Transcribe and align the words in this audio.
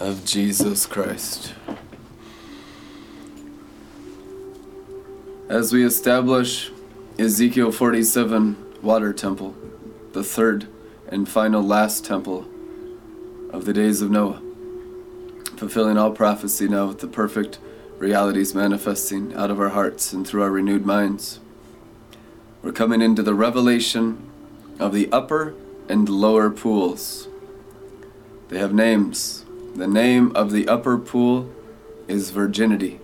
of 0.00 0.24
Jesus 0.24 0.86
Christ. 0.86 1.54
As 5.48 5.72
we 5.72 5.84
establish 5.84 6.70
Ezekiel 7.18 7.70
47 7.70 8.56
water 8.82 9.12
temple, 9.12 9.54
the 10.12 10.24
third 10.24 10.66
and 11.08 11.28
final 11.28 11.62
last 11.62 12.04
temple 12.04 12.46
of 13.50 13.64
the 13.64 13.72
days 13.72 14.02
of 14.02 14.10
Noah, 14.10 14.42
fulfilling 15.56 15.96
all 15.96 16.10
prophecy 16.10 16.66
now 16.66 16.86
with 16.86 16.98
the 16.98 17.06
perfect 17.06 17.58
realities 17.98 18.54
manifesting 18.54 19.32
out 19.34 19.50
of 19.50 19.60
our 19.60 19.68
hearts 19.68 20.12
and 20.12 20.26
through 20.26 20.42
our 20.42 20.50
renewed 20.50 20.84
minds. 20.84 21.38
We're 22.62 22.72
coming 22.72 23.00
into 23.00 23.22
the 23.22 23.34
revelation 23.34 24.30
of 24.80 24.92
the 24.92 25.10
upper 25.12 25.54
and 25.88 26.08
lower 26.08 26.50
pools. 26.50 27.28
They 28.48 28.58
have 28.58 28.72
names. 28.72 29.43
The 29.74 29.88
name 29.88 30.30
of 30.36 30.52
the 30.52 30.68
upper 30.68 30.96
pool 30.98 31.52
is 32.06 32.30
virginity. 32.30 33.00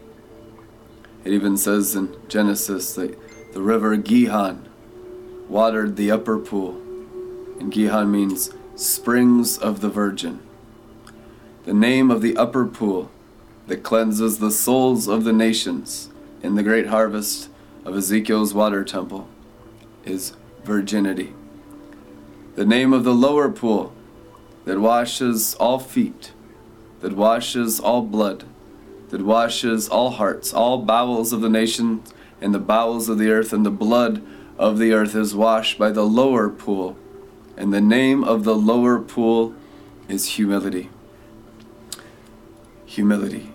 It 1.25 1.33
even 1.33 1.57
says 1.57 1.97
in 1.97 2.17
Genesis 2.29 2.95
that 2.95 3.19
the 3.53 3.61
river 3.61 3.97
Gihon 3.97 4.69
watered 5.49 5.97
the 5.97 6.13
upper 6.13 6.39
pool. 6.39 6.81
And 7.59 7.73
Gihon 7.73 8.13
means 8.13 8.55
springs 8.77 9.59
of 9.59 9.81
the 9.81 9.89
virgin. 9.89 10.41
The 11.65 11.75
name 11.75 12.09
of 12.09 12.23
the 12.23 12.37
upper 12.37 12.65
pool 12.65 13.11
that 13.67 13.83
cleanses 13.83 14.39
the 14.39 14.53
souls 14.53 15.09
of 15.09 15.25
the 15.25 15.33
nations 15.33 16.09
in 16.41 16.55
the 16.55 16.63
great 16.63 16.87
harvest 16.87 17.49
of 17.85 17.97
Ezekiel's 17.97 18.55
water 18.55 18.85
temple 18.85 19.29
is 20.05 20.35
virginity. 20.65 21.35
The 22.55 22.65
name 22.65 22.93
of 22.93 23.03
the 23.03 23.15
lower 23.15 23.49
pool 23.49 23.93
that 24.65 24.79
washes 24.79 25.55
all 25.55 25.81
feet, 25.81 26.33
that 27.01 27.17
washes 27.17 27.81
all 27.81 28.03
blood, 28.03 28.45
that 29.09 29.23
washes 29.23 29.89
all 29.89 30.11
hearts, 30.11 30.53
all 30.53 30.79
bowels 30.79 31.33
of 31.33 31.41
the 31.41 31.49
nations 31.49 32.13
and 32.41 32.55
the 32.55 32.59
bowels 32.59 33.09
of 33.09 33.19
the 33.19 33.31
earth, 33.31 33.53
and 33.53 33.67
the 33.67 33.71
blood 33.71 34.23
of 34.59 34.79
the 34.79 34.93
earth 34.93 35.15
is 35.15 35.35
washed 35.35 35.79
by 35.79 35.91
the 35.91 36.05
lower 36.05 36.49
pool. 36.49 36.97
And 37.57 37.73
the 37.73 37.81
name 37.81 38.25
of 38.25 38.45
the 38.45 38.55
lower 38.55 38.99
pool 38.99 39.55
is 40.09 40.27
humility. 40.37 40.89
Humility. 42.87 43.53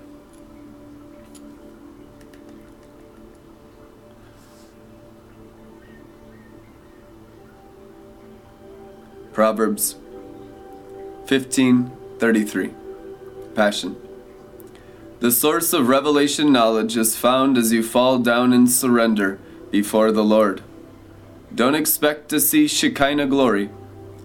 Proverbs 9.33 9.95
15:33 11.25 12.84
Passion 13.55 13.95
The 15.21 15.31
source 15.31 15.71
of 15.73 15.87
revelation 15.87 16.51
knowledge 16.51 16.97
is 16.97 17.15
found 17.15 17.57
as 17.57 17.71
you 17.71 17.81
fall 17.81 18.19
down 18.19 18.53
in 18.53 18.67
surrender 18.67 19.39
before 19.71 20.11
the 20.11 20.23
Lord. 20.23 20.61
Don't 21.53 21.75
expect 21.75 22.29
to 22.29 22.39
see 22.39 22.67
Shekinah 22.67 23.27
glory 23.27 23.69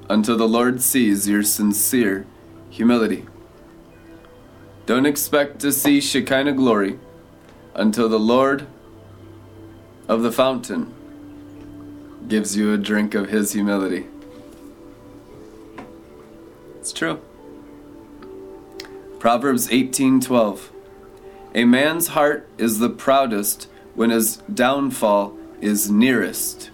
until 0.09 0.37
the 0.37 0.49
Lord 0.49 0.83
sees 0.83 1.29
your 1.29 1.45
sincere 1.45 2.27
humility. 2.69 3.27
Don't 4.87 5.07
expect 5.07 5.61
to 5.61 5.71
see 5.71 6.01
Shekinah 6.01 6.55
glory 6.55 6.99
until 7.75 8.09
the 8.09 8.19
Lord 8.19 8.67
of 10.09 10.23
the 10.23 10.33
fountain 10.33 10.93
gives 12.27 12.57
you 12.57 12.73
a 12.73 12.79
drink 12.79 13.15
of 13.15 13.29
his 13.29 13.53
humility. 13.53 14.09
It's 16.81 16.93
true. 16.93 17.21
Proverbs 19.21 19.69
18:12 19.69 20.71
A 21.55 21.67
man's 21.67 22.09
heart 22.17 22.49
is 22.57 22.79
the 22.79 22.89
proudest 22.89 23.69
when 23.95 24.09
his 24.09 24.39
downfall 24.53 25.37
is 25.61 25.91
nearest. 25.91 26.71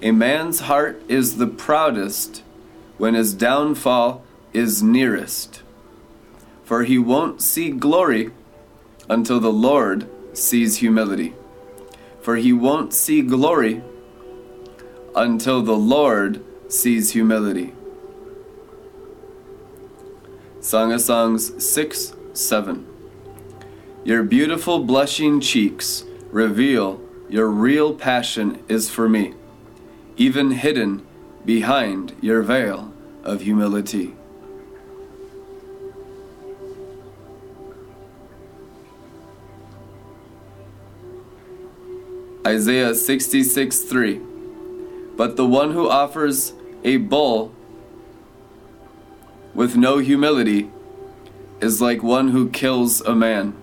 A 0.00 0.12
man's 0.12 0.60
heart 0.60 1.02
is 1.08 1.36
the 1.36 1.46
proudest 1.46 2.42
when 2.96 3.12
his 3.12 3.34
downfall 3.34 4.22
is 4.54 4.82
nearest. 4.82 5.60
For 6.64 6.84
he 6.84 6.96
won't 6.96 7.42
see 7.42 7.70
glory 7.70 8.30
until 9.10 9.38
the 9.38 9.52
Lord 9.52 10.08
sees 10.32 10.78
humility. 10.78 11.34
For 12.22 12.36
he 12.36 12.54
won't 12.54 12.94
see 12.94 13.20
glory 13.20 13.82
until 15.14 15.60
the 15.60 15.76
Lord 15.76 16.42
sees 16.72 17.10
humility. 17.10 17.75
Song 20.66 20.90
of 20.90 21.00
Songs 21.00 21.64
6 21.64 22.16
7. 22.32 22.84
Your 24.02 24.24
beautiful 24.24 24.82
blushing 24.82 25.40
cheeks 25.40 26.02
reveal 26.32 27.00
your 27.28 27.46
real 27.46 27.94
passion 27.94 28.64
is 28.68 28.90
for 28.90 29.08
me, 29.08 29.34
even 30.16 30.50
hidden 30.50 31.06
behind 31.44 32.16
your 32.20 32.42
veil 32.42 32.92
of 33.22 33.42
humility. 33.42 34.16
Isaiah 42.44 42.96
66 42.96 43.82
3. 43.82 44.20
But 45.16 45.36
the 45.36 45.46
one 45.46 45.70
who 45.70 45.88
offers 45.88 46.54
a 46.82 46.96
bull 46.96 47.54
with 49.56 49.74
no 49.74 49.96
humility 49.96 50.70
is 51.62 51.80
like 51.80 52.02
one 52.02 52.28
who 52.28 52.50
kills 52.50 53.00
a 53.00 53.14
man. 53.14 53.56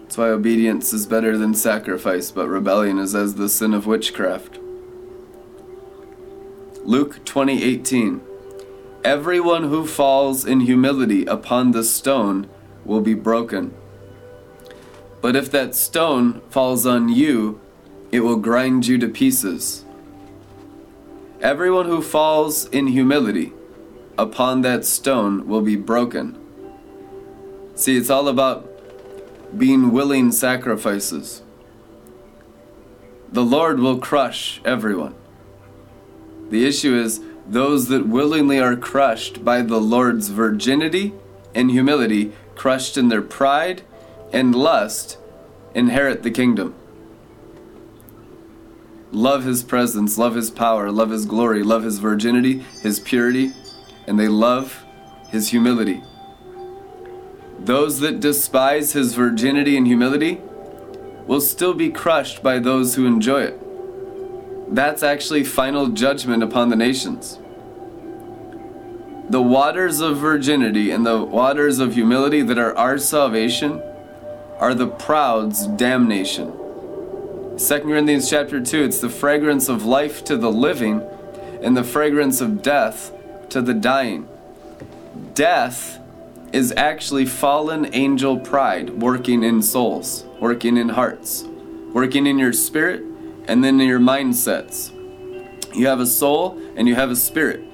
That's 0.00 0.16
why 0.16 0.30
obedience 0.30 0.94
is 0.94 1.04
better 1.04 1.36
than 1.36 1.52
sacrifice, 1.52 2.30
but 2.30 2.48
rebellion 2.48 2.98
is 2.98 3.14
as 3.14 3.34
the 3.34 3.50
sin 3.50 3.74
of 3.74 3.86
witchcraft. 3.86 4.58
Luke 6.84 7.22
20:18 7.26 8.22
Everyone 9.04 9.64
who 9.64 9.86
falls 9.86 10.46
in 10.46 10.60
humility 10.60 11.26
upon 11.26 11.72
the 11.72 11.84
stone 11.84 12.48
will 12.86 13.02
be 13.02 13.12
broken. 13.12 13.74
But 15.20 15.36
if 15.36 15.50
that 15.50 15.74
stone 15.74 16.40
falls 16.48 16.86
on 16.86 17.10
you, 17.10 17.60
it 18.10 18.20
will 18.20 18.36
grind 18.36 18.86
you 18.86 18.96
to 18.98 19.08
pieces. 19.08 19.84
Everyone 21.40 21.86
who 21.86 22.02
falls 22.02 22.66
in 22.70 22.88
humility 22.88 23.52
upon 24.18 24.62
that 24.62 24.84
stone 24.84 25.46
will 25.46 25.60
be 25.60 25.76
broken. 25.76 26.36
See, 27.76 27.96
it's 27.96 28.10
all 28.10 28.26
about 28.26 28.68
being 29.56 29.92
willing 29.92 30.32
sacrifices. 30.32 31.42
The 33.30 33.44
Lord 33.44 33.78
will 33.78 33.98
crush 33.98 34.60
everyone. 34.64 35.14
The 36.50 36.66
issue 36.66 36.96
is 36.96 37.20
those 37.46 37.86
that 37.86 38.08
willingly 38.08 38.58
are 38.58 38.74
crushed 38.74 39.44
by 39.44 39.62
the 39.62 39.80
Lord's 39.80 40.30
virginity 40.30 41.12
and 41.54 41.70
humility, 41.70 42.32
crushed 42.56 42.96
in 42.96 43.10
their 43.10 43.22
pride 43.22 43.82
and 44.32 44.56
lust, 44.56 45.18
inherit 45.72 46.24
the 46.24 46.32
kingdom 46.32 46.74
love 49.12 49.44
his 49.44 49.62
presence, 49.62 50.18
love 50.18 50.34
his 50.34 50.50
power, 50.50 50.90
love 50.90 51.10
his 51.10 51.24
glory, 51.24 51.62
love 51.62 51.82
his 51.82 51.98
virginity, 51.98 52.60
his 52.82 53.00
purity, 53.00 53.52
and 54.06 54.18
they 54.18 54.28
love 54.28 54.84
his 55.30 55.48
humility. 55.48 56.02
Those 57.58 58.00
that 58.00 58.20
despise 58.20 58.92
his 58.92 59.14
virginity 59.14 59.76
and 59.76 59.86
humility 59.86 60.40
will 61.26 61.40
still 61.40 61.74
be 61.74 61.90
crushed 61.90 62.42
by 62.42 62.58
those 62.58 62.94
who 62.94 63.06
enjoy 63.06 63.42
it. 63.42 64.74
That's 64.74 65.02
actually 65.02 65.44
final 65.44 65.88
judgment 65.88 66.42
upon 66.42 66.68
the 66.68 66.76
nations. 66.76 67.38
The 69.28 69.42
waters 69.42 70.00
of 70.00 70.16
virginity 70.16 70.90
and 70.90 71.04
the 71.04 71.22
waters 71.22 71.80
of 71.80 71.94
humility 71.94 72.40
that 72.42 72.58
are 72.58 72.76
our 72.76 72.96
salvation 72.96 73.82
are 74.58 74.72
the 74.72 74.86
proud's 74.86 75.66
damnation. 75.66 76.57
2 77.58 77.80
Corinthians 77.80 78.30
chapter 78.30 78.60
2, 78.60 78.84
it's 78.84 79.00
the 79.00 79.08
fragrance 79.08 79.68
of 79.68 79.84
life 79.84 80.22
to 80.22 80.36
the 80.36 80.50
living 80.50 81.02
and 81.60 81.76
the 81.76 81.82
fragrance 81.82 82.40
of 82.40 82.62
death 82.62 83.10
to 83.48 83.60
the 83.60 83.74
dying. 83.74 84.28
Death 85.34 85.98
is 86.52 86.72
actually 86.76 87.26
fallen 87.26 87.92
angel 87.92 88.38
pride 88.38 88.90
working 88.90 89.42
in 89.42 89.60
souls, 89.60 90.24
working 90.40 90.76
in 90.76 90.90
hearts, 90.90 91.42
working 91.92 92.28
in 92.28 92.38
your 92.38 92.52
spirit 92.52 93.02
and 93.48 93.64
then 93.64 93.80
in 93.80 93.88
your 93.88 93.98
mindsets. 93.98 94.94
You 95.74 95.88
have 95.88 95.98
a 95.98 96.06
soul 96.06 96.56
and 96.76 96.86
you 96.86 96.94
have 96.94 97.10
a 97.10 97.16
spirit. 97.16 97.64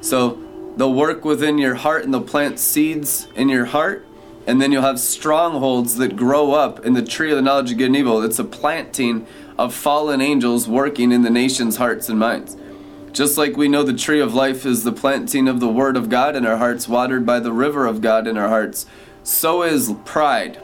So 0.00 0.42
they'll 0.78 0.94
work 0.94 1.22
within 1.22 1.58
your 1.58 1.74
heart 1.74 2.04
and 2.04 2.14
they'll 2.14 2.22
plant 2.22 2.58
seeds 2.58 3.28
in 3.34 3.50
your 3.50 3.66
heart 3.66 4.07
and 4.48 4.62
then 4.62 4.72
you'll 4.72 4.80
have 4.80 4.98
strongholds 4.98 5.96
that 5.96 6.16
grow 6.16 6.52
up 6.52 6.84
in 6.86 6.94
the 6.94 7.02
tree 7.02 7.30
of 7.30 7.36
the 7.36 7.42
knowledge 7.42 7.70
of 7.70 7.76
good 7.76 7.88
and 7.88 7.96
evil. 7.96 8.22
It's 8.22 8.38
a 8.38 8.44
planting 8.44 9.26
of 9.58 9.74
fallen 9.74 10.22
angels 10.22 10.66
working 10.66 11.12
in 11.12 11.20
the 11.20 11.28
nation's 11.28 11.76
hearts 11.76 12.08
and 12.08 12.18
minds. 12.18 12.56
Just 13.12 13.36
like 13.36 13.58
we 13.58 13.68
know 13.68 13.82
the 13.82 13.92
tree 13.92 14.20
of 14.20 14.32
life 14.32 14.64
is 14.64 14.84
the 14.84 14.92
planting 14.92 15.48
of 15.48 15.60
the 15.60 15.68
word 15.68 15.98
of 15.98 16.08
God 16.08 16.34
in 16.34 16.46
our 16.46 16.56
hearts, 16.56 16.88
watered 16.88 17.26
by 17.26 17.40
the 17.40 17.52
river 17.52 17.84
of 17.84 18.00
God 18.00 18.26
in 18.26 18.38
our 18.38 18.48
hearts, 18.48 18.86
so 19.22 19.62
is 19.62 19.92
pride. 20.06 20.58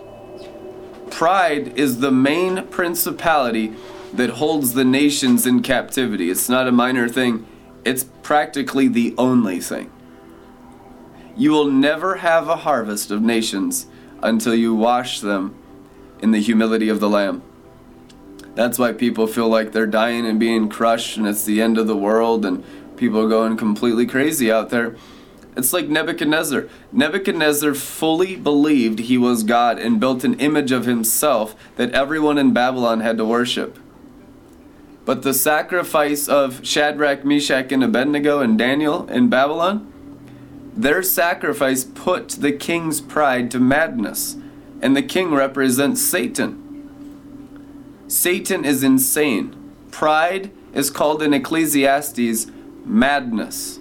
Pride 1.10 1.78
is 1.78 2.00
the 2.00 2.10
main 2.10 2.66
principality 2.68 3.74
that 4.14 4.30
holds 4.30 4.72
the 4.72 4.84
nations 4.84 5.46
in 5.46 5.60
captivity. 5.60 6.30
It's 6.30 6.48
not 6.48 6.66
a 6.66 6.72
minor 6.72 7.06
thing, 7.06 7.46
it's 7.84 8.04
practically 8.22 8.88
the 8.88 9.14
only 9.18 9.60
thing. 9.60 9.90
You 11.36 11.50
will 11.50 11.70
never 11.70 12.16
have 12.16 12.48
a 12.48 12.56
harvest 12.56 13.10
of 13.10 13.22
nations 13.22 13.86
until 14.22 14.54
you 14.54 14.74
wash 14.74 15.20
them 15.20 15.54
in 16.20 16.30
the 16.30 16.40
humility 16.40 16.88
of 16.88 17.00
the 17.00 17.08
Lamb. 17.08 17.42
That's 18.54 18.78
why 18.78 18.92
people 18.92 19.26
feel 19.26 19.48
like 19.48 19.72
they're 19.72 19.86
dying 19.86 20.26
and 20.26 20.38
being 20.38 20.68
crushed 20.68 21.16
and 21.16 21.26
it's 21.26 21.44
the 21.44 21.60
end 21.60 21.76
of 21.76 21.86
the 21.86 21.96
world 21.96 22.44
and 22.46 22.64
people 22.96 23.20
are 23.20 23.28
going 23.28 23.56
completely 23.56 24.06
crazy 24.06 24.50
out 24.50 24.70
there. 24.70 24.96
It's 25.56 25.72
like 25.72 25.88
Nebuchadnezzar. 25.88 26.68
Nebuchadnezzar 26.92 27.74
fully 27.74 28.36
believed 28.36 29.00
he 29.00 29.18
was 29.18 29.42
God 29.42 29.78
and 29.78 30.00
built 30.00 30.24
an 30.24 30.34
image 30.40 30.72
of 30.72 30.84
himself 30.86 31.54
that 31.76 31.92
everyone 31.92 32.38
in 32.38 32.52
Babylon 32.52 33.00
had 33.00 33.18
to 33.18 33.24
worship. 33.24 33.78
But 35.04 35.22
the 35.22 35.34
sacrifice 35.34 36.28
of 36.28 36.64
Shadrach, 36.64 37.24
Meshach, 37.24 37.70
and 37.70 37.84
Abednego 37.84 38.40
and 38.40 38.58
Daniel 38.58 39.08
in 39.08 39.28
Babylon, 39.28 39.92
their 40.76 41.02
sacrifice 41.02 41.84
put 41.84 42.30
the 42.30 42.52
king's 42.52 43.00
pride 43.00 43.50
to 43.52 43.60
madness. 43.60 44.36
And 44.82 44.96
the 44.96 45.02
king 45.02 45.32
represents 45.32 46.02
Satan. 46.02 46.60
Satan 48.08 48.64
is 48.64 48.82
insane. 48.82 49.54
Pride 49.90 50.50
is 50.72 50.90
called 50.90 51.22
in 51.22 51.32
Ecclesiastes 51.32 52.48
madness. 52.84 53.78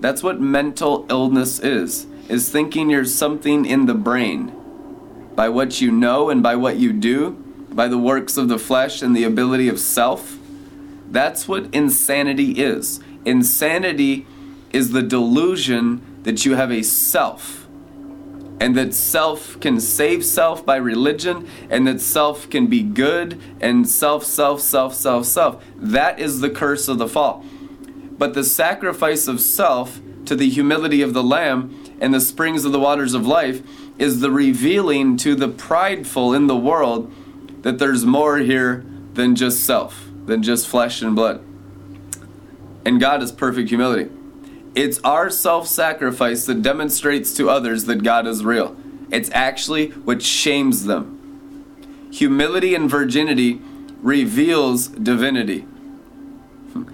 That's 0.00 0.22
what 0.22 0.40
mental 0.40 1.06
illness 1.10 1.58
is. 1.58 2.06
Is 2.28 2.50
thinking 2.50 2.90
you're 2.90 3.04
something 3.04 3.66
in 3.66 3.86
the 3.86 3.94
brain 3.94 4.54
by 5.34 5.48
what 5.48 5.80
you 5.80 5.90
know 5.90 6.30
and 6.30 6.42
by 6.42 6.56
what 6.56 6.76
you 6.76 6.92
do, 6.92 7.32
by 7.70 7.88
the 7.88 7.98
works 7.98 8.36
of 8.36 8.48
the 8.48 8.58
flesh 8.58 9.02
and 9.02 9.14
the 9.14 9.24
ability 9.24 9.68
of 9.68 9.80
self. 9.80 10.38
That's 11.10 11.48
what 11.48 11.72
insanity 11.74 12.52
is. 12.52 13.00
Insanity 13.24 14.26
is 14.72 14.92
the 14.92 15.02
delusion 15.02 16.02
that 16.22 16.44
you 16.44 16.54
have 16.54 16.70
a 16.70 16.82
self 16.82 17.68
and 18.60 18.76
that 18.76 18.92
self 18.92 19.58
can 19.60 19.80
save 19.80 20.24
self 20.24 20.64
by 20.66 20.76
religion 20.76 21.48
and 21.70 21.86
that 21.86 22.00
self 22.00 22.50
can 22.50 22.66
be 22.66 22.82
good 22.82 23.40
and 23.60 23.88
self 23.88 24.24
self 24.24 24.60
self 24.60 24.94
self 24.94 25.24
self. 25.24 25.64
That 25.76 26.18
is 26.18 26.40
the 26.40 26.50
curse 26.50 26.88
of 26.88 26.98
the 26.98 27.08
fall. 27.08 27.44
But 28.18 28.34
the 28.34 28.44
sacrifice 28.44 29.28
of 29.28 29.40
self 29.40 30.00
to 30.24 30.34
the 30.34 30.48
humility 30.48 31.02
of 31.02 31.14
the 31.14 31.22
lamb 31.22 31.82
and 32.00 32.12
the 32.12 32.20
springs 32.20 32.64
of 32.64 32.72
the 32.72 32.80
waters 32.80 33.14
of 33.14 33.26
life 33.26 33.62
is 33.98 34.20
the 34.20 34.30
revealing 34.30 35.16
to 35.18 35.34
the 35.34 35.48
prideful 35.48 36.34
in 36.34 36.46
the 36.46 36.56
world 36.56 37.12
that 37.62 37.78
there's 37.78 38.04
more 38.04 38.38
here 38.38 38.84
than 39.14 39.34
just 39.34 39.64
self 39.64 40.08
than 40.26 40.42
just 40.42 40.68
flesh 40.68 41.00
and 41.00 41.16
blood. 41.16 41.42
And 42.84 43.00
God 43.00 43.22
is 43.22 43.32
perfect 43.32 43.68
humility 43.68 44.10
it's 44.74 45.00
our 45.04 45.30
self 45.30 45.66
sacrifice 45.66 46.46
that 46.46 46.62
demonstrates 46.62 47.34
to 47.34 47.48
others 47.48 47.84
that 47.84 48.02
God 48.02 48.26
is 48.26 48.44
real. 48.44 48.76
It's 49.10 49.30
actually 49.32 49.90
what 49.90 50.22
shames 50.22 50.84
them. 50.84 52.10
Humility 52.12 52.74
and 52.74 52.90
virginity 52.90 53.60
reveals 54.02 54.88
divinity. 54.88 55.66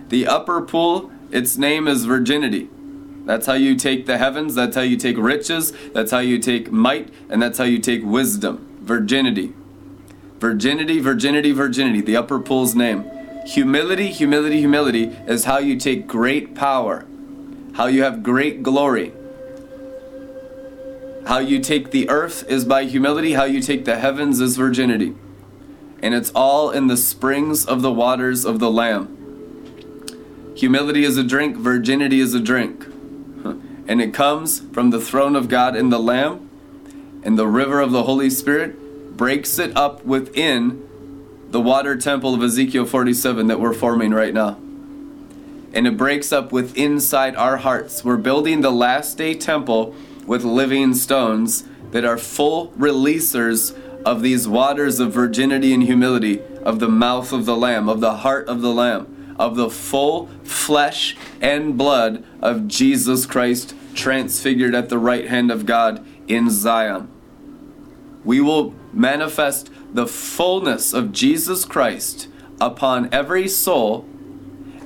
The 0.09 0.27
upper 0.27 0.63
pool, 0.63 1.11
its 1.31 1.57
name 1.57 1.89
is 1.89 2.05
virginity. 2.05 2.69
That's 3.25 3.47
how 3.47 3.55
you 3.55 3.75
take 3.75 4.07
the 4.07 4.19
heavens, 4.19 4.55
that's 4.55 4.77
how 4.77 4.83
you 4.83 4.97
take 4.97 5.17
riches, 5.17 5.73
that's 5.93 6.11
how 6.11 6.19
you 6.19 6.39
take 6.39 6.71
might, 6.71 7.13
and 7.29 7.43
that's 7.43 7.59
how 7.59 7.65
you 7.65 7.79
take 7.79 8.05
wisdom. 8.05 8.79
Virginity. 8.83 9.55
Virginity, 10.39 11.01
virginity, 11.01 11.53
virginity, 11.53 12.03
the 12.03 12.17
upper 12.17 12.39
pool's 12.39 12.75
name. 12.75 13.11
Humility, 13.47 14.09
humility, 14.09 14.59
humility 14.59 15.05
is 15.27 15.45
how 15.45 15.59
you 15.59 15.79
take 15.79 16.07
great 16.07 16.55
power 16.55 17.07
how 17.75 17.87
you 17.87 18.03
have 18.05 18.23
great 18.23 18.63
glory. 18.63 19.13
How 21.27 21.39
you 21.39 21.59
take 21.59 21.91
the 21.91 22.09
earth 22.09 22.49
is 22.49 22.65
by 22.65 22.85
humility, 22.85 23.33
how 23.33 23.45
you 23.45 23.61
take 23.61 23.85
the 23.85 23.99
heavens 23.99 24.41
is 24.41 24.57
virginity. 24.57 25.15
And 26.01 26.15
it's 26.15 26.31
all 26.35 26.71
in 26.71 26.87
the 26.87 26.97
springs 26.97 27.65
of 27.65 27.83
the 27.83 27.93
waters 27.93 28.45
of 28.45 28.61
the 28.61 28.71
Lamb. 28.71 29.11
Humility 30.57 31.05
is 31.05 31.17
a 31.17 31.25
drink, 31.25 31.57
virginity 31.57 32.21
is 32.21 32.35
a 32.35 32.41
drink. 32.41 32.87
And 33.87 34.01
it 34.01 34.15
comes 34.15 34.61
from 34.73 34.89
the 34.89 34.99
throne 34.99 35.37
of 35.37 35.51
God 35.51 35.77
in 35.77 35.91
the 35.91 35.99
Lamb, 35.99 36.49
and 37.23 37.39
the 37.39 37.47
river 37.47 37.81
of 37.81 37.93
the 37.93 38.05
Holy 38.05 38.31
Spirit 38.31 39.15
breaks 39.15 39.59
it 39.59 39.77
up 39.77 40.03
within 40.07 40.89
the 41.51 41.61
water 41.61 41.95
temple 41.95 42.33
of 42.33 42.43
Ezekiel 42.43 42.87
47 42.87 43.47
that 43.49 43.61
we're 43.61 43.75
forming 43.75 44.13
right 44.13 44.33
now 44.33 44.57
and 45.75 45.87
it 45.87 45.97
breaks 45.97 46.33
up 46.33 46.53
with 46.53 46.77
inside 46.77 47.35
our 47.37 47.59
hearts. 47.59 48.05
We're 48.05 48.17
building 48.17 48.61
the 48.61 48.71
last 48.71 49.19
day 49.19 49.35
temple 49.35 49.95
with 50.27 50.45
living 50.45 50.95
stones 50.95 51.65
that 51.91 52.05
are 52.05 52.17
full 52.17 52.69
releasers 52.73 53.77
of 54.05 54.23
these 54.23 54.47
waters 54.47 55.01
of 55.01 55.13
virginity 55.13 55.75
and 55.75 55.83
humility, 55.83 56.41
of 56.63 56.79
the 56.79 56.89
mouth 56.89 57.33
of 57.33 57.45
the 57.45 57.57
Lamb, 57.57 57.89
of 57.89 58.01
the 58.01 58.19
heart 58.19 58.47
of 58.49 58.61
the 58.63 58.73
Lamb, 58.73 59.35
of 59.39 59.57
the 59.57 59.71
full 59.71 60.29
flesh 60.45 61.17
and 61.41 61.77
blood 61.77 62.25
of 62.41 62.69
Jesus 62.69 63.27
Christ 63.27 63.75
transfigured 63.95 64.75
at 64.75 64.89
the 64.89 64.99
right 64.99 65.29
hand 65.29 65.51
of 65.51 65.67
God 65.67 66.05
in 66.29 66.51
Zion. 66.51 67.09
We 68.25 68.41
will 68.41 68.75
manifest 68.93 69.71
the 69.93 70.07
fullness 70.07 70.93
of 70.93 71.13
Jesus 71.13 71.65
Christ 71.65 72.29
upon 72.61 73.09
every 73.13 73.49
soul 73.49 74.07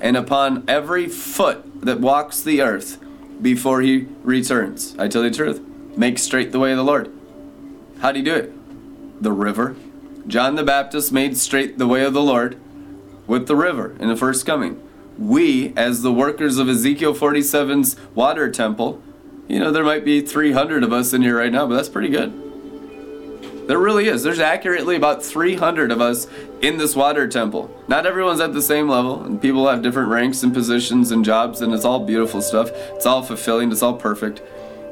and 0.00 0.16
upon 0.16 0.64
every 0.68 1.08
foot 1.08 1.82
that 1.82 2.00
walks 2.00 2.42
the 2.42 2.62
earth 2.62 2.98
before 3.40 3.80
he 3.80 4.06
returns. 4.22 4.94
I 4.98 5.08
tell 5.08 5.22
you 5.22 5.30
the 5.30 5.36
truth. 5.36 5.60
Make 5.96 6.18
straight 6.18 6.52
the 6.52 6.58
way 6.58 6.72
of 6.72 6.76
the 6.76 6.84
Lord. 6.84 7.10
How 8.00 8.12
do 8.12 8.18
you 8.18 8.24
do 8.24 8.34
it? 8.34 9.22
The 9.22 9.32
river. 9.32 9.76
John 10.26 10.56
the 10.56 10.62
Baptist 10.62 11.12
made 11.12 11.36
straight 11.36 11.78
the 11.78 11.86
way 11.86 12.04
of 12.04 12.12
the 12.12 12.22
Lord 12.22 12.60
with 13.26 13.46
the 13.46 13.56
river 13.56 13.96
in 13.98 14.08
the 14.08 14.16
first 14.16 14.46
coming. 14.46 14.82
We, 15.18 15.72
as 15.76 16.02
the 16.02 16.12
workers 16.12 16.58
of 16.58 16.68
Ezekiel 16.68 17.14
47's 17.14 17.96
water 18.14 18.50
temple, 18.50 19.02
you 19.48 19.58
know, 19.58 19.72
there 19.72 19.82
might 19.82 20.04
be 20.04 20.20
300 20.20 20.84
of 20.84 20.92
us 20.92 21.12
in 21.12 21.22
here 21.22 21.38
right 21.38 21.50
now, 21.50 21.66
but 21.66 21.74
that's 21.74 21.88
pretty 21.88 22.10
good. 22.10 22.47
There 23.68 23.78
really 23.78 24.08
is. 24.08 24.22
There's 24.22 24.40
accurately 24.40 24.96
about 24.96 25.22
300 25.22 25.92
of 25.92 26.00
us 26.00 26.26
in 26.62 26.78
this 26.78 26.96
water 26.96 27.28
temple. 27.28 27.70
Not 27.86 28.06
everyone's 28.06 28.40
at 28.40 28.54
the 28.54 28.62
same 28.62 28.88
level, 28.88 29.22
and 29.22 29.42
people 29.42 29.68
have 29.68 29.82
different 29.82 30.08
ranks 30.08 30.42
and 30.42 30.54
positions 30.54 31.10
and 31.10 31.22
jobs, 31.22 31.60
and 31.60 31.74
it's 31.74 31.84
all 31.84 32.06
beautiful 32.06 32.40
stuff. 32.40 32.70
It's 32.72 33.04
all 33.04 33.22
fulfilling, 33.22 33.70
it's 33.70 33.82
all 33.82 33.92
perfect. 33.92 34.40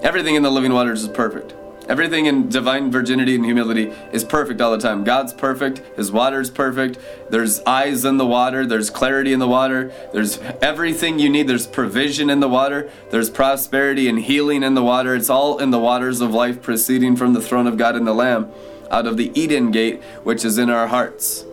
Everything 0.03 0.35
in 0.35 0.43
the 0.43 0.51
living 0.51 0.75
waters 0.75 1.03
is 1.03 1.09
perfect. 1.09 1.55
Everything 1.89 2.27
in 2.27 2.49
divine 2.49 2.91
virginity 2.91 3.37
and 3.37 3.45
humility 3.45 3.93
is 4.13 4.25
perfect 4.25 4.61
all 4.61 4.73
the 4.73 4.79
time. 4.79 5.05
God's 5.05 5.33
perfect, 5.33 5.79
His 5.97 6.11
water 6.11 6.41
is 6.41 6.51
perfect. 6.51 6.99
There's 7.31 7.61
eyes 7.61 8.05
in 8.05 8.17
the 8.17 8.27
water, 8.27 8.67
there's 8.67 8.91
clarity 8.91 9.33
in 9.33 9.39
the 9.39 9.47
water, 9.47 9.93
there's 10.13 10.39
everything 10.61 11.21
you 11.21 11.29
need. 11.29 11.47
There's 11.47 11.67
provision 11.67 12.29
in 12.29 12.41
the 12.41 12.49
water, 12.49 12.91
there's 13.11 13.31
prosperity 13.31 14.09
and 14.09 14.19
healing 14.19 14.65
in 14.65 14.75
the 14.75 14.83
water. 14.83 15.15
It's 15.15 15.31
all 15.31 15.59
in 15.59 15.71
the 15.71 15.79
waters 15.79 16.21
of 16.21 16.35
life 16.35 16.61
proceeding 16.61 17.15
from 17.15 17.35
the 17.35 17.41
throne 17.41 17.69
of 17.69 17.77
God 17.77 17.95
and 17.95 18.07
the 18.07 18.15
Lamb 18.15 18.51
out 18.91 19.07
of 19.07 19.17
the 19.17 19.31
Eden 19.41 19.71
gate 19.71 20.03
which 20.25 20.45
is 20.45 20.59
in 20.59 20.71
our 20.71 20.89
hearts. 20.89 21.45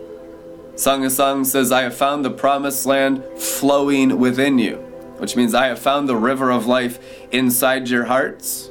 Song 0.74 1.04
of 1.04 1.12
Songs 1.12 1.52
says, 1.52 1.70
I 1.70 1.82
have 1.82 1.96
found 1.96 2.24
the 2.24 2.30
promised 2.30 2.86
land 2.86 3.22
flowing 3.38 4.18
within 4.18 4.58
you, 4.58 4.78
which 5.18 5.36
means 5.36 5.54
I 5.54 5.68
have 5.68 5.78
found 5.78 6.08
the 6.08 6.16
river 6.16 6.50
of 6.50 6.66
life 6.66 6.98
inside 7.30 7.88
your 7.88 8.06
hearts 8.06 8.70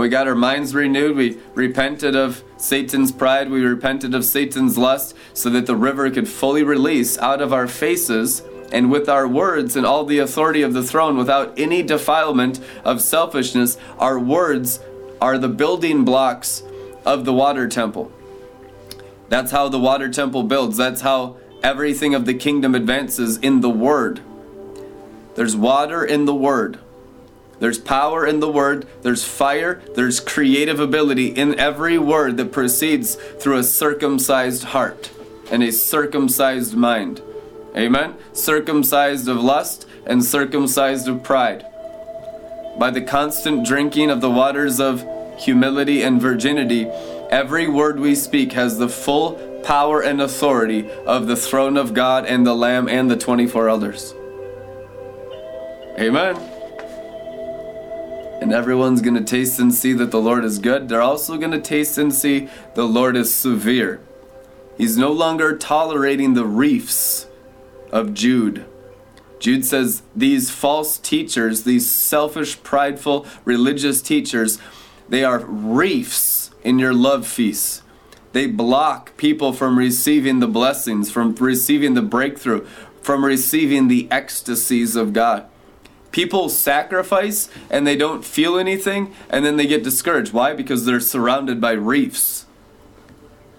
we 0.00 0.08
got 0.08 0.28
our 0.28 0.34
minds 0.34 0.74
renewed. 0.74 1.16
We 1.16 1.38
repented 1.54 2.14
of 2.14 2.42
Satan's 2.56 3.12
pride. 3.12 3.50
We 3.50 3.62
repented 3.64 4.14
of 4.14 4.24
Satan's 4.24 4.76
lust 4.76 5.14
so 5.32 5.48
that 5.50 5.66
the 5.66 5.76
river 5.76 6.10
could 6.10 6.28
fully 6.28 6.62
release 6.62 7.16
out 7.18 7.40
of 7.40 7.52
our 7.52 7.66
faces 7.66 8.42
and 8.72 8.90
with 8.90 9.08
our 9.08 9.28
words 9.28 9.76
and 9.76 9.86
all 9.86 10.04
the 10.04 10.18
authority 10.18 10.62
of 10.62 10.74
the 10.74 10.82
throne 10.82 11.16
without 11.16 11.58
any 11.58 11.82
defilement 11.82 12.60
of 12.84 13.00
selfishness. 13.00 13.78
Our 13.98 14.18
words 14.18 14.80
are 15.20 15.38
the 15.38 15.48
building 15.48 16.04
blocks 16.04 16.62
of 17.04 17.24
the 17.24 17.32
water 17.32 17.68
temple. 17.68 18.12
That's 19.28 19.50
how 19.50 19.68
the 19.68 19.78
water 19.78 20.08
temple 20.08 20.42
builds. 20.42 20.76
That's 20.76 21.00
how 21.00 21.36
everything 21.62 22.14
of 22.14 22.26
the 22.26 22.34
kingdom 22.34 22.74
advances 22.74 23.38
in 23.38 23.60
the 23.60 23.70
word. 23.70 24.20
There's 25.36 25.56
water 25.56 26.04
in 26.04 26.24
the 26.24 26.34
word. 26.34 26.78
There's 27.58 27.78
power 27.78 28.26
in 28.26 28.40
the 28.40 28.50
word, 28.50 28.86
there's 29.02 29.24
fire, 29.24 29.80
there's 29.94 30.20
creative 30.20 30.78
ability 30.78 31.28
in 31.28 31.58
every 31.58 31.98
word 31.98 32.36
that 32.36 32.52
proceeds 32.52 33.14
through 33.14 33.58
a 33.58 33.64
circumcised 33.64 34.64
heart. 34.64 35.10
and 35.48 35.62
a 35.62 35.70
circumcised 35.70 36.74
mind. 36.74 37.22
Amen? 37.76 38.16
Circumcised 38.32 39.28
of 39.28 39.36
lust 39.36 39.86
and 40.04 40.24
circumcised 40.24 41.06
of 41.06 41.22
pride. 41.22 41.64
By 42.78 42.90
the 42.90 43.00
constant 43.00 43.64
drinking 43.64 44.10
of 44.10 44.20
the 44.20 44.30
waters 44.30 44.80
of 44.80 45.06
humility 45.38 46.02
and 46.02 46.20
virginity, 46.20 46.86
every 47.30 47.68
word 47.68 48.00
we 48.00 48.16
speak 48.16 48.52
has 48.54 48.78
the 48.78 48.88
full 48.88 49.34
power 49.62 50.00
and 50.00 50.20
authority 50.20 50.90
of 51.06 51.26
the 51.26 51.36
throne 51.36 51.76
of 51.76 51.94
God 51.94 52.26
and 52.26 52.46
the 52.46 52.54
Lamb 52.54 52.88
and 52.88 53.10
the 53.10 53.16
24 53.16 53.68
elders. 53.68 54.14
Amen. 55.98 56.55
And 58.40 58.52
everyone's 58.52 59.00
going 59.00 59.16
to 59.16 59.24
taste 59.24 59.58
and 59.58 59.72
see 59.72 59.92
that 59.94 60.10
the 60.10 60.20
Lord 60.20 60.44
is 60.44 60.58
good. 60.58 60.88
They're 60.88 61.00
also 61.00 61.38
going 61.38 61.52
to 61.52 61.60
taste 61.60 61.98
and 61.98 62.12
see 62.12 62.48
the 62.74 62.84
Lord 62.84 63.16
is 63.16 63.34
severe. 63.34 64.00
He's 64.76 64.98
no 64.98 65.10
longer 65.10 65.56
tolerating 65.56 66.34
the 66.34 66.44
reefs 66.44 67.26
of 67.90 68.12
Jude. 68.12 68.66
Jude 69.38 69.64
says 69.64 70.02
these 70.14 70.50
false 70.50 70.98
teachers, 70.98 71.64
these 71.64 71.88
selfish, 71.88 72.62
prideful, 72.62 73.26
religious 73.44 74.02
teachers, 74.02 74.58
they 75.08 75.24
are 75.24 75.44
reefs 75.44 76.50
in 76.62 76.78
your 76.78 76.94
love 76.94 77.26
feasts. 77.26 77.82
They 78.32 78.46
block 78.46 79.16
people 79.16 79.52
from 79.52 79.78
receiving 79.78 80.40
the 80.40 80.46
blessings, 80.46 81.10
from 81.10 81.34
receiving 81.34 81.94
the 81.94 82.02
breakthrough, 82.02 82.66
from 83.00 83.24
receiving 83.24 83.88
the 83.88 84.08
ecstasies 84.10 84.96
of 84.96 85.12
God. 85.12 85.46
People 86.16 86.48
sacrifice 86.48 87.50
and 87.68 87.86
they 87.86 87.94
don't 87.94 88.24
feel 88.24 88.56
anything 88.56 89.12
and 89.28 89.44
then 89.44 89.58
they 89.58 89.66
get 89.66 89.84
discouraged. 89.84 90.32
Why? 90.32 90.54
Because 90.54 90.86
they're 90.86 90.98
surrounded 90.98 91.60
by 91.60 91.72
reefs. 91.72 92.46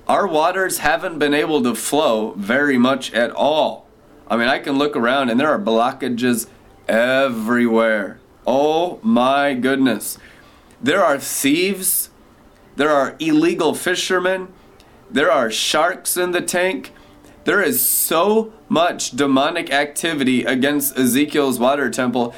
Our 0.07 0.25
waters 0.25 0.79
haven't 0.79 1.19
been 1.19 1.35
able 1.35 1.61
to 1.61 1.75
flow 1.75 2.31
very 2.35 2.79
much 2.79 3.13
at 3.13 3.29
all. 3.29 3.85
I 4.27 4.37
mean, 4.37 4.47
I 4.47 4.57
can 4.57 4.79
look 4.79 4.95
around 4.95 5.29
and 5.29 5.39
there 5.39 5.49
are 5.49 5.59
blockages 5.59 6.47
everywhere. 6.87 8.19
Oh 8.47 8.99
my 9.03 9.53
goodness. 9.53 10.17
There 10.81 11.03
are 11.05 11.19
thieves, 11.19 12.09
there 12.75 12.89
are 12.89 13.15
illegal 13.19 13.75
fishermen, 13.75 14.47
there 15.11 15.31
are 15.31 15.51
sharks 15.51 16.17
in 16.17 16.31
the 16.31 16.41
tank. 16.41 16.91
There 17.43 17.61
is 17.61 17.87
so 17.87 18.51
much 18.69 19.11
demonic 19.11 19.71
activity 19.71 20.43
against 20.43 20.97
Ezekiel's 20.97 21.59
water 21.59 21.89
temple. 21.89 22.33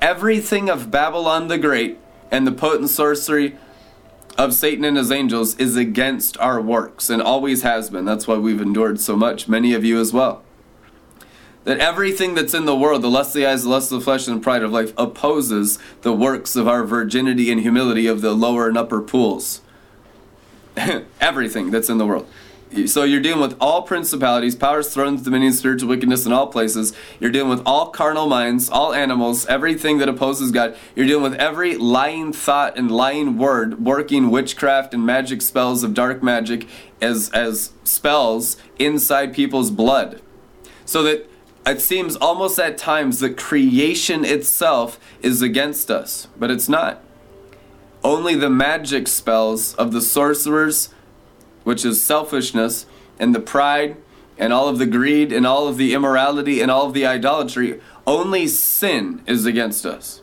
Everything 0.00 0.68
of 0.68 0.90
Babylon 0.90 1.48
the 1.48 1.58
Great 1.58 1.98
and 2.30 2.46
the 2.46 2.52
potent 2.52 2.90
sorcery 2.90 3.56
of 4.36 4.52
Satan 4.52 4.84
and 4.84 4.96
his 4.96 5.12
angels 5.12 5.56
is 5.56 5.76
against 5.76 6.38
our 6.38 6.60
works 6.60 7.08
and 7.08 7.22
always 7.22 7.62
has 7.62 7.90
been. 7.90 8.04
That's 8.04 8.26
why 8.26 8.36
we've 8.36 8.60
endured 8.60 9.00
so 9.00 9.16
much, 9.16 9.48
many 9.48 9.74
of 9.74 9.84
you 9.84 10.00
as 10.00 10.12
well. 10.12 10.42
That 11.64 11.78
everything 11.78 12.34
that's 12.34 12.52
in 12.52 12.66
the 12.66 12.76
world, 12.76 13.02
the 13.02 13.08
lust 13.08 13.30
of 13.30 13.40
the 13.40 13.46
eyes, 13.46 13.62
the 13.62 13.70
lust 13.70 13.90
of 13.90 14.00
the 14.00 14.04
flesh, 14.04 14.26
and 14.26 14.36
the 14.36 14.42
pride 14.42 14.62
of 14.62 14.72
life, 14.72 14.92
opposes 14.98 15.78
the 16.02 16.12
works 16.12 16.56
of 16.56 16.68
our 16.68 16.84
virginity 16.84 17.50
and 17.50 17.62
humility 17.62 18.06
of 18.06 18.20
the 18.20 18.34
lower 18.34 18.68
and 18.68 18.76
upper 18.76 19.00
pools. 19.00 19.62
everything 21.20 21.70
that's 21.70 21.88
in 21.88 21.98
the 21.98 22.06
world. 22.06 22.28
So 22.86 23.04
you're 23.04 23.20
dealing 23.20 23.40
with 23.40 23.56
all 23.60 23.82
principalities, 23.82 24.56
powers, 24.56 24.92
thrones, 24.92 25.22
dominions, 25.22 25.58
spiritual 25.58 25.88
wickedness 25.88 26.26
in 26.26 26.32
all 26.32 26.48
places. 26.48 26.92
You're 27.20 27.30
dealing 27.30 27.50
with 27.50 27.62
all 27.64 27.90
carnal 27.90 28.26
minds, 28.26 28.68
all 28.68 28.92
animals, 28.92 29.46
everything 29.46 29.98
that 29.98 30.08
opposes 30.08 30.50
God. 30.50 30.76
You're 30.96 31.06
dealing 31.06 31.22
with 31.22 31.34
every 31.34 31.76
lying 31.76 32.32
thought 32.32 32.76
and 32.76 32.90
lying 32.90 33.38
word, 33.38 33.84
working 33.84 34.30
witchcraft 34.30 34.92
and 34.92 35.06
magic 35.06 35.40
spells 35.40 35.84
of 35.84 35.94
dark 35.94 36.22
magic 36.22 36.66
as 37.00 37.30
as 37.30 37.72
spells 37.84 38.56
inside 38.78 39.34
people's 39.34 39.70
blood. 39.70 40.20
So 40.84 41.02
that 41.04 41.30
it 41.66 41.80
seems 41.80 42.16
almost 42.16 42.58
at 42.58 42.76
times 42.76 43.20
that 43.20 43.36
creation 43.36 44.24
itself 44.24 44.98
is 45.22 45.40
against 45.42 45.90
us, 45.90 46.28
but 46.38 46.50
it's 46.50 46.68
not. 46.68 47.02
Only 48.02 48.34
the 48.34 48.50
magic 48.50 49.08
spells 49.08 49.74
of 49.76 49.92
the 49.92 50.02
sorcerers 50.02 50.90
which 51.64 51.84
is 51.84 52.02
selfishness 52.02 52.86
and 53.18 53.34
the 53.34 53.40
pride 53.40 53.96
and 54.38 54.52
all 54.52 54.68
of 54.68 54.78
the 54.78 54.86
greed 54.86 55.32
and 55.32 55.46
all 55.46 55.68
of 55.68 55.76
the 55.76 55.94
immorality 55.94 56.60
and 56.60 56.70
all 56.70 56.86
of 56.86 56.94
the 56.94 57.06
idolatry, 57.06 57.80
only 58.06 58.46
sin 58.46 59.22
is 59.26 59.46
against 59.46 59.84
us. 59.86 60.22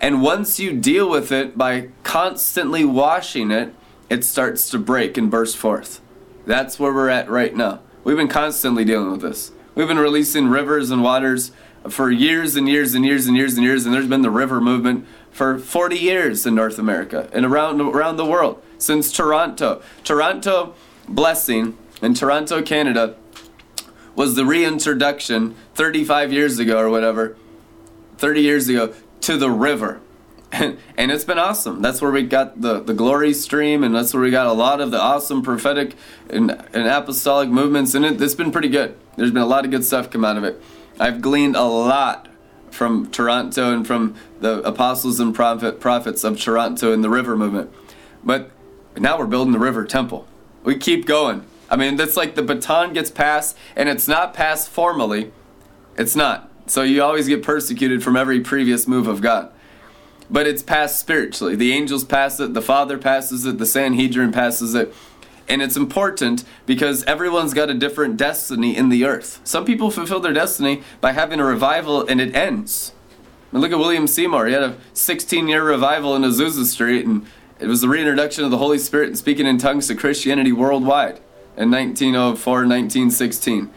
And 0.00 0.22
once 0.22 0.60
you 0.60 0.78
deal 0.78 1.08
with 1.08 1.32
it 1.32 1.56
by 1.56 1.88
constantly 2.02 2.84
washing 2.84 3.50
it, 3.50 3.74
it 4.10 4.24
starts 4.24 4.68
to 4.70 4.78
break 4.78 5.16
and 5.16 5.30
burst 5.30 5.56
forth. 5.56 6.00
That's 6.46 6.78
where 6.78 6.92
we're 6.92 7.08
at 7.08 7.30
right 7.30 7.54
now. 7.54 7.80
We've 8.02 8.16
been 8.16 8.28
constantly 8.28 8.84
dealing 8.84 9.10
with 9.10 9.22
this. 9.22 9.52
We've 9.74 9.88
been 9.88 9.98
releasing 9.98 10.48
rivers 10.48 10.90
and 10.90 11.02
waters 11.02 11.52
for 11.88 12.10
years 12.10 12.54
and 12.54 12.68
years 12.68 12.94
and 12.94 13.04
years 13.04 13.26
and 13.26 13.36
years 13.36 13.54
and 13.54 13.64
years, 13.64 13.86
and 13.86 13.94
there's 13.94 14.06
been 14.06 14.22
the 14.22 14.30
river 14.30 14.60
movement 14.60 15.06
for 15.30 15.58
40 15.58 15.96
years 15.96 16.46
in 16.46 16.54
North 16.54 16.78
America 16.78 17.28
and 17.32 17.44
around 17.44 17.80
around 17.80 18.16
the 18.16 18.26
world 18.26 18.62
since 18.78 19.12
Toronto. 19.12 19.82
Toronto 20.02 20.74
Blessing 21.08 21.76
in 22.00 22.14
Toronto, 22.14 22.62
Canada 22.62 23.16
was 24.14 24.36
the 24.36 24.44
reintroduction 24.44 25.54
35 25.74 26.32
years 26.32 26.58
ago 26.58 26.78
or 26.78 26.88
whatever, 26.88 27.36
30 28.18 28.40
years 28.40 28.68
ago 28.68 28.94
to 29.22 29.36
the 29.36 29.50
river. 29.50 30.00
And, 30.52 30.78
and 30.96 31.10
it's 31.10 31.24
been 31.24 31.38
awesome. 31.38 31.82
That's 31.82 32.00
where 32.00 32.10
we 32.10 32.22
got 32.22 32.60
the, 32.60 32.80
the 32.80 32.94
glory 32.94 33.34
stream, 33.34 33.82
and 33.82 33.94
that's 33.94 34.14
where 34.14 34.22
we 34.22 34.30
got 34.30 34.46
a 34.46 34.52
lot 34.52 34.80
of 34.80 34.90
the 34.90 35.00
awesome 35.00 35.42
prophetic 35.42 35.94
and, 36.30 36.50
and 36.72 36.86
apostolic 36.86 37.48
movements. 37.48 37.94
And 37.94 38.04
it, 38.04 38.20
it's 38.20 38.34
been 38.34 38.52
pretty 38.52 38.68
good. 38.68 38.96
There's 39.16 39.30
been 39.30 39.42
a 39.42 39.46
lot 39.46 39.64
of 39.64 39.70
good 39.70 39.84
stuff 39.84 40.10
come 40.10 40.24
out 40.24 40.36
of 40.36 40.44
it. 40.44 40.62
I've 40.98 41.20
gleaned 41.20 41.56
a 41.56 41.64
lot 41.64 42.28
from 42.70 43.10
Toronto 43.10 43.72
and 43.72 43.86
from 43.86 44.14
the 44.40 44.60
apostles 44.62 45.20
and 45.20 45.34
prophet, 45.34 45.80
prophets 45.80 46.24
of 46.24 46.40
Toronto 46.40 46.92
and 46.92 47.02
the 47.02 47.10
river 47.10 47.36
movement. 47.36 47.72
But 48.22 48.50
now 48.98 49.18
we're 49.18 49.26
building 49.26 49.52
the 49.52 49.58
river 49.58 49.84
temple. 49.84 50.26
We 50.62 50.76
keep 50.76 51.06
going. 51.06 51.44
I 51.70 51.76
mean, 51.76 51.96
that's 51.96 52.16
like 52.16 52.34
the 52.34 52.42
baton 52.42 52.92
gets 52.92 53.10
passed, 53.10 53.56
and 53.74 53.88
it's 53.88 54.06
not 54.06 54.34
passed 54.34 54.68
formally. 54.68 55.32
It's 55.96 56.14
not. 56.14 56.50
So 56.66 56.82
you 56.82 57.02
always 57.02 57.28
get 57.28 57.42
persecuted 57.42 58.02
from 58.02 58.16
every 58.16 58.40
previous 58.40 58.86
move 58.86 59.06
of 59.06 59.20
God. 59.20 59.50
But 60.30 60.46
it's 60.46 60.62
passed 60.62 60.98
spiritually. 60.98 61.54
The 61.54 61.72
angels 61.72 62.04
pass 62.04 62.40
it, 62.40 62.54
the 62.54 62.62
Father 62.62 62.96
passes 62.96 63.44
it, 63.44 63.58
the 63.58 63.66
Sanhedrin 63.66 64.32
passes 64.32 64.74
it. 64.74 64.94
And 65.46 65.60
it's 65.60 65.76
important 65.76 66.44
because 66.64 67.04
everyone's 67.04 67.52
got 67.52 67.68
a 67.68 67.74
different 67.74 68.16
destiny 68.16 68.74
in 68.74 68.88
the 68.88 69.04
earth. 69.04 69.40
Some 69.44 69.66
people 69.66 69.90
fulfill 69.90 70.20
their 70.20 70.32
destiny 70.32 70.82
by 71.02 71.12
having 71.12 71.38
a 71.38 71.44
revival 71.44 72.06
and 72.06 72.20
it 72.20 72.34
ends. 72.34 72.92
Look 73.52 73.70
at 73.70 73.78
William 73.78 74.06
Seymour. 74.06 74.46
He 74.46 74.52
had 74.52 74.62
a 74.62 74.76
16 74.94 75.46
year 75.46 75.62
revival 75.62 76.16
in 76.16 76.22
Azusa 76.22 76.64
Street 76.64 77.06
and 77.06 77.26
it 77.60 77.66
was 77.66 77.80
the 77.80 77.88
reintroduction 77.88 78.44
of 78.44 78.50
the 78.50 78.58
Holy 78.58 78.78
Spirit 78.78 79.08
and 79.08 79.18
speaking 79.18 79.46
in 79.46 79.58
tongues 79.58 79.86
to 79.88 79.94
Christianity 79.94 80.52
worldwide 80.52 81.20
in 81.56 81.70
1904 81.70 82.52
1916. 82.52 83.70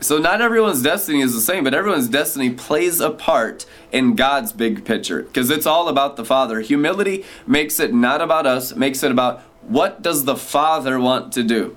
So, 0.00 0.18
not 0.18 0.40
everyone's 0.40 0.82
destiny 0.82 1.20
is 1.20 1.32
the 1.32 1.40
same, 1.40 1.62
but 1.62 1.74
everyone's 1.74 2.08
destiny 2.08 2.50
plays 2.50 3.00
a 3.00 3.10
part 3.10 3.66
in 3.92 4.16
God's 4.16 4.52
big 4.52 4.84
picture 4.84 5.22
because 5.22 5.48
it's 5.48 5.66
all 5.66 5.88
about 5.88 6.16
the 6.16 6.24
Father. 6.24 6.60
Humility 6.60 7.24
makes 7.46 7.78
it 7.78 7.94
not 7.94 8.20
about 8.20 8.46
us, 8.46 8.74
makes 8.74 9.02
it 9.02 9.12
about 9.12 9.40
what 9.62 10.02
does 10.02 10.24
the 10.24 10.36
Father 10.36 10.98
want 10.98 11.32
to 11.34 11.44
do? 11.44 11.76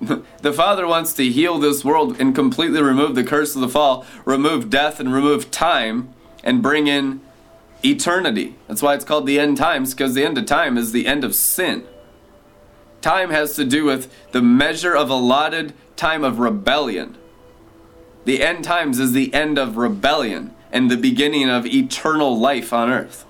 the 0.00 0.52
Father 0.52 0.86
wants 0.86 1.12
to 1.14 1.30
heal 1.30 1.58
this 1.58 1.84
world 1.84 2.18
and 2.18 2.34
completely 2.34 2.80
remove 2.80 3.14
the 3.14 3.24
curse 3.24 3.54
of 3.54 3.60
the 3.60 3.68
fall, 3.68 4.04
remove 4.24 4.70
death, 4.70 4.98
and 4.98 5.12
remove 5.12 5.50
time, 5.50 6.12
and 6.42 6.62
bring 6.62 6.86
in 6.86 7.20
eternity. 7.84 8.56
That's 8.68 8.82
why 8.82 8.94
it's 8.94 9.04
called 9.04 9.26
the 9.26 9.38
end 9.38 9.56
times, 9.56 9.94
because 9.94 10.14
the 10.14 10.24
end 10.24 10.38
of 10.38 10.46
time 10.46 10.76
is 10.76 10.92
the 10.92 11.06
end 11.06 11.24
of 11.24 11.34
sin. 11.34 11.86
Time 13.00 13.30
has 13.30 13.54
to 13.56 13.64
do 13.64 13.84
with 13.84 14.12
the 14.32 14.42
measure 14.42 14.96
of 14.96 15.10
allotted 15.10 15.74
time 15.96 16.22
of 16.24 16.38
rebellion. 16.38 17.18
The 18.24 18.42
end 18.42 18.64
times 18.64 18.98
is 19.00 19.12
the 19.12 19.34
end 19.34 19.58
of 19.58 19.76
rebellion 19.76 20.54
and 20.70 20.90
the 20.90 20.96
beginning 20.96 21.50
of 21.50 21.66
eternal 21.66 22.38
life 22.38 22.72
on 22.72 22.88
earth. 22.90 23.26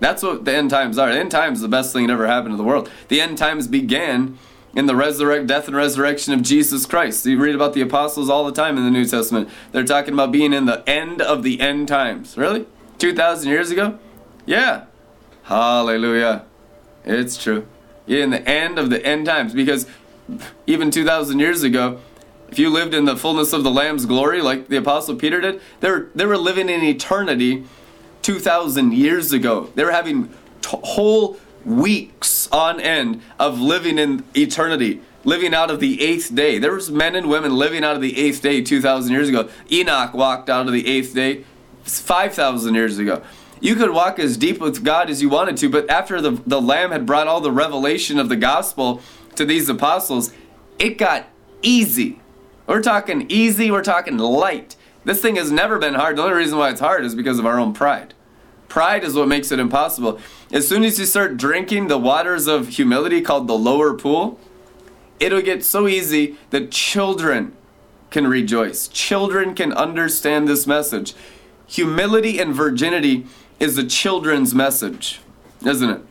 That's 0.00 0.22
what 0.22 0.44
the 0.44 0.54
end 0.54 0.70
times 0.70 0.98
are. 0.98 1.12
The 1.12 1.18
end 1.18 1.30
times 1.30 1.58
is 1.58 1.62
the 1.62 1.68
best 1.68 1.92
thing 1.92 2.06
that 2.06 2.12
ever 2.12 2.26
happened 2.26 2.52
to 2.52 2.56
the 2.56 2.64
world. 2.64 2.90
The 3.08 3.20
end 3.20 3.38
times 3.38 3.68
began 3.68 4.38
in 4.74 4.86
the 4.86 4.96
resurrect, 4.96 5.46
death 5.46 5.68
and 5.68 5.76
resurrection 5.76 6.34
of 6.34 6.42
Jesus 6.42 6.84
Christ. 6.84 7.24
You 7.24 7.38
read 7.38 7.54
about 7.54 7.72
the 7.72 7.80
apostles 7.80 8.28
all 8.28 8.44
the 8.44 8.52
time 8.52 8.76
in 8.76 8.84
the 8.84 8.90
New 8.90 9.06
Testament. 9.06 9.48
They're 9.72 9.84
talking 9.84 10.12
about 10.12 10.32
being 10.32 10.52
in 10.52 10.66
the 10.66 10.86
end 10.88 11.22
of 11.22 11.42
the 11.42 11.60
end 11.60 11.88
times. 11.88 12.36
Really? 12.36 12.66
2,000 12.98 13.48
years 13.50 13.70
ago? 13.70 13.98
Yeah. 14.44 14.84
Hallelujah. 15.44 16.44
It's 17.04 17.36
true. 17.36 17.66
In 18.06 18.30
the 18.30 18.48
end 18.48 18.78
of 18.78 18.90
the 18.90 19.04
end 19.04 19.26
times 19.26 19.52
because 19.54 19.86
even 20.66 20.90
2,000 20.90 21.38
years 21.38 21.62
ago, 21.62 22.00
if 22.48 22.58
you 22.58 22.70
lived 22.70 22.94
in 22.94 23.04
the 23.04 23.16
fullness 23.16 23.52
of 23.52 23.64
the 23.64 23.70
Lamb's 23.70 24.06
glory 24.06 24.40
like 24.40 24.68
the 24.68 24.76
Apostle 24.76 25.16
Peter 25.16 25.40
did, 25.40 25.60
they 25.80 25.90
were, 25.90 26.08
they 26.14 26.26
were 26.26 26.36
living 26.38 26.68
in 26.68 26.82
eternity 26.84 27.64
2,000 28.22 28.92
years 28.92 29.32
ago. 29.32 29.70
They 29.74 29.84
were 29.84 29.92
having 29.92 30.28
t- 30.62 30.78
whole 30.82 31.38
weeks 31.64 32.48
on 32.52 32.80
end 32.80 33.22
of 33.38 33.60
living 33.60 33.98
in 33.98 34.24
eternity. 34.36 35.00
living 35.24 35.52
out 35.52 35.72
of 35.72 35.80
the 35.80 36.00
eighth 36.00 36.32
day. 36.32 36.56
There 36.60 36.72
was 36.72 36.88
men 36.88 37.16
and 37.16 37.28
women 37.28 37.56
living 37.56 37.82
out 37.82 37.96
of 37.96 38.00
the 38.00 38.16
eighth 38.16 38.40
day 38.42 38.62
2,000 38.62 39.12
years 39.12 39.28
ago. 39.28 39.48
Enoch 39.72 40.14
walked 40.14 40.48
out 40.48 40.68
of 40.68 40.72
the 40.72 40.86
eighth 40.86 41.14
day 41.14 41.44
5,000 41.86 42.74
years 42.74 42.98
ago. 42.98 43.22
You 43.60 43.74
could 43.74 43.90
walk 43.90 44.18
as 44.18 44.36
deep 44.36 44.60
with 44.60 44.84
God 44.84 45.08
as 45.08 45.22
you 45.22 45.28
wanted 45.28 45.56
to, 45.58 45.70
but 45.70 45.88
after 45.88 46.20
the, 46.20 46.32
the 46.46 46.60
Lamb 46.60 46.90
had 46.90 47.06
brought 47.06 47.26
all 47.26 47.40
the 47.40 47.52
revelation 47.52 48.18
of 48.18 48.28
the 48.28 48.36
gospel 48.36 49.00
to 49.34 49.46
these 49.46 49.68
apostles, 49.68 50.32
it 50.78 50.98
got 50.98 51.26
easy. 51.62 52.20
We're 52.66 52.82
talking 52.82 53.26
easy, 53.30 53.70
we're 53.70 53.82
talking 53.82 54.18
light. 54.18 54.76
This 55.04 55.22
thing 55.22 55.36
has 55.36 55.52
never 55.52 55.78
been 55.78 55.94
hard. 55.94 56.16
The 56.16 56.22
only 56.22 56.34
reason 56.34 56.58
why 56.58 56.70
it's 56.70 56.80
hard 56.80 57.04
is 57.04 57.14
because 57.14 57.38
of 57.38 57.46
our 57.46 57.58
own 57.58 57.72
pride. 57.72 58.12
Pride 58.68 59.04
is 59.04 59.14
what 59.14 59.28
makes 59.28 59.52
it 59.52 59.60
impossible. 59.60 60.18
As 60.52 60.66
soon 60.66 60.84
as 60.84 60.98
you 60.98 61.06
start 61.06 61.36
drinking 61.36 61.86
the 61.86 61.98
waters 61.98 62.46
of 62.46 62.68
humility 62.68 63.20
called 63.20 63.46
the 63.46 63.56
lower 63.56 63.94
pool, 63.94 64.38
it'll 65.20 65.42
get 65.42 65.64
so 65.64 65.86
easy 65.86 66.36
that 66.50 66.72
children 66.72 67.56
can 68.10 68.26
rejoice. 68.26 68.88
Children 68.88 69.54
can 69.54 69.72
understand 69.72 70.48
this 70.48 70.66
message. 70.66 71.14
Humility 71.66 72.38
and 72.38 72.54
virginity 72.54 73.26
is 73.58 73.76
a 73.78 73.86
children's 73.86 74.54
message, 74.54 75.20
isn't 75.64 75.90
it? 75.90 76.02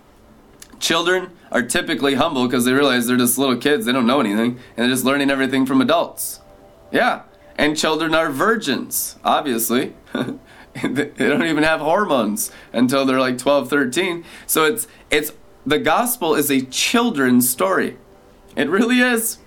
Children 0.80 1.32
are 1.52 1.62
typically 1.62 2.16
humble 2.16 2.46
because 2.48 2.66
they 2.66 2.74
realize 2.74 3.08
they're 3.08 3.18
just 3.18 3.38
little 3.38 3.58
kids, 3.58 3.86
they 3.86 3.92
don't 3.92 4.08
know 4.08 4.20
anything, 4.20 4.60
and 4.76 4.78
they're 4.78 4.90
just 4.90 5.06
learning 5.06 5.32
everything 5.32 5.66
from 5.66 5.82
adults. 5.82 6.42
Yeah, 6.92 7.24
and 7.58 7.78
children 7.78 8.14
are 8.14 8.30
virgins, 8.30 9.18
obviously. 9.24 9.94
they 10.84 11.10
don't 11.10 11.46
even 11.46 11.64
have 11.64 11.80
hormones 11.80 12.52
until 12.74 13.06
they're 13.06 13.20
like 13.20 13.38
12, 13.38 13.70
13. 13.70 14.26
So 14.46 14.66
it's 14.66 14.88
it's 15.10 15.32
the 15.66 15.80
gospel 15.80 16.36
is 16.36 16.52
a 16.52 16.62
children's 16.62 17.50
story. 17.50 17.98
It 18.56 18.70
really 18.70 19.00
is. 19.00 19.40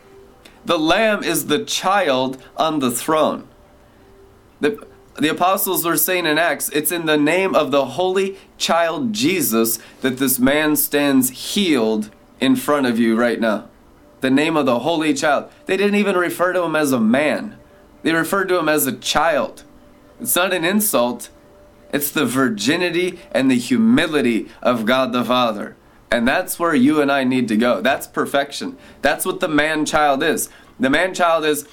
The 0.64 0.78
lamb 0.78 1.22
is 1.22 1.46
the 1.46 1.64
child 1.64 2.42
on 2.56 2.80
the 2.80 2.90
throne. 2.90 3.48
The 4.60 4.86
the 5.18 5.28
apostles 5.28 5.84
were 5.84 5.96
saying 5.96 6.26
in 6.26 6.38
Acts, 6.38 6.68
it's 6.70 6.92
in 6.92 7.06
the 7.06 7.16
name 7.16 7.54
of 7.54 7.70
the 7.70 7.84
holy 7.84 8.38
child 8.56 9.12
Jesus 9.12 9.78
that 10.00 10.18
this 10.18 10.38
man 10.38 10.76
stands 10.76 11.30
healed 11.30 12.10
in 12.40 12.54
front 12.54 12.86
of 12.86 12.98
you 12.98 13.16
right 13.16 13.40
now. 13.40 13.68
The 14.20 14.30
name 14.30 14.56
of 14.56 14.66
the 14.66 14.80
holy 14.80 15.14
child. 15.14 15.50
They 15.66 15.76
didn't 15.76 15.96
even 15.96 16.16
refer 16.16 16.52
to 16.52 16.62
him 16.62 16.76
as 16.76 16.92
a 16.92 17.00
man, 17.00 17.58
they 18.02 18.12
referred 18.12 18.48
to 18.48 18.58
him 18.58 18.68
as 18.68 18.86
a 18.86 18.96
child. 18.96 19.64
It's 20.20 20.36
not 20.36 20.52
an 20.52 20.64
insult, 20.64 21.30
it's 21.92 22.10
the 22.10 22.26
virginity 22.26 23.18
and 23.32 23.50
the 23.50 23.58
humility 23.58 24.48
of 24.62 24.84
God 24.86 25.12
the 25.12 25.24
Father. 25.24 25.76
And 26.10 26.26
that's 26.26 26.58
where 26.58 26.74
you 26.74 27.00
and 27.02 27.12
I 27.12 27.24
need 27.24 27.48
to 27.48 27.56
go. 27.56 27.80
That's 27.80 28.06
perfection. 28.06 28.78
That's 29.02 29.26
what 29.26 29.40
the 29.40 29.48
man 29.48 29.84
child 29.84 30.22
is. 30.22 30.48
The 30.80 30.90
man 30.90 31.12
child 31.12 31.44
is 31.44 31.68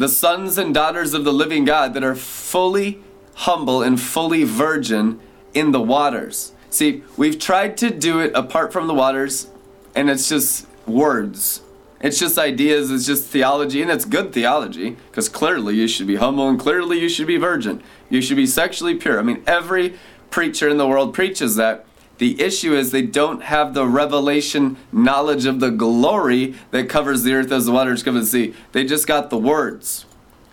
the 0.00 0.08
sons 0.08 0.56
and 0.56 0.72
daughters 0.72 1.12
of 1.12 1.24
the 1.24 1.32
living 1.32 1.66
God 1.66 1.92
that 1.92 2.02
are 2.02 2.14
fully 2.14 3.02
humble 3.34 3.82
and 3.82 4.00
fully 4.00 4.44
virgin 4.44 5.20
in 5.52 5.72
the 5.72 5.80
waters. 5.80 6.52
See, 6.70 7.02
we've 7.18 7.38
tried 7.38 7.76
to 7.76 7.90
do 7.90 8.18
it 8.18 8.32
apart 8.34 8.72
from 8.72 8.86
the 8.86 8.94
waters, 8.94 9.48
and 9.94 10.08
it's 10.08 10.26
just 10.26 10.66
words. 10.86 11.60
It's 12.00 12.18
just 12.18 12.38
ideas, 12.38 12.90
it's 12.90 13.04
just 13.04 13.26
theology, 13.26 13.82
and 13.82 13.90
it's 13.90 14.06
good 14.06 14.32
theology, 14.32 14.96
because 15.10 15.28
clearly 15.28 15.74
you 15.74 15.86
should 15.86 16.06
be 16.06 16.16
humble 16.16 16.48
and 16.48 16.58
clearly 16.58 16.98
you 16.98 17.10
should 17.10 17.26
be 17.26 17.36
virgin. 17.36 17.82
You 18.08 18.22
should 18.22 18.38
be 18.38 18.46
sexually 18.46 18.94
pure. 18.94 19.18
I 19.18 19.22
mean, 19.22 19.42
every 19.46 19.98
preacher 20.30 20.66
in 20.70 20.78
the 20.78 20.88
world 20.88 21.12
preaches 21.12 21.56
that. 21.56 21.84
The 22.20 22.38
issue 22.38 22.74
is 22.74 22.90
they 22.90 23.00
don't 23.00 23.44
have 23.44 23.72
the 23.72 23.86
revelation 23.86 24.76
knowledge 24.92 25.46
of 25.46 25.58
the 25.58 25.70
glory 25.70 26.54
that 26.70 26.86
covers 26.86 27.22
the 27.22 27.32
earth 27.32 27.50
as 27.50 27.64
the 27.64 27.72
waters 27.72 28.02
cover 28.02 28.20
the 28.20 28.26
sea. 28.26 28.54
They 28.72 28.84
just 28.84 29.06
got 29.06 29.30
the 29.30 29.38
words 29.38 30.04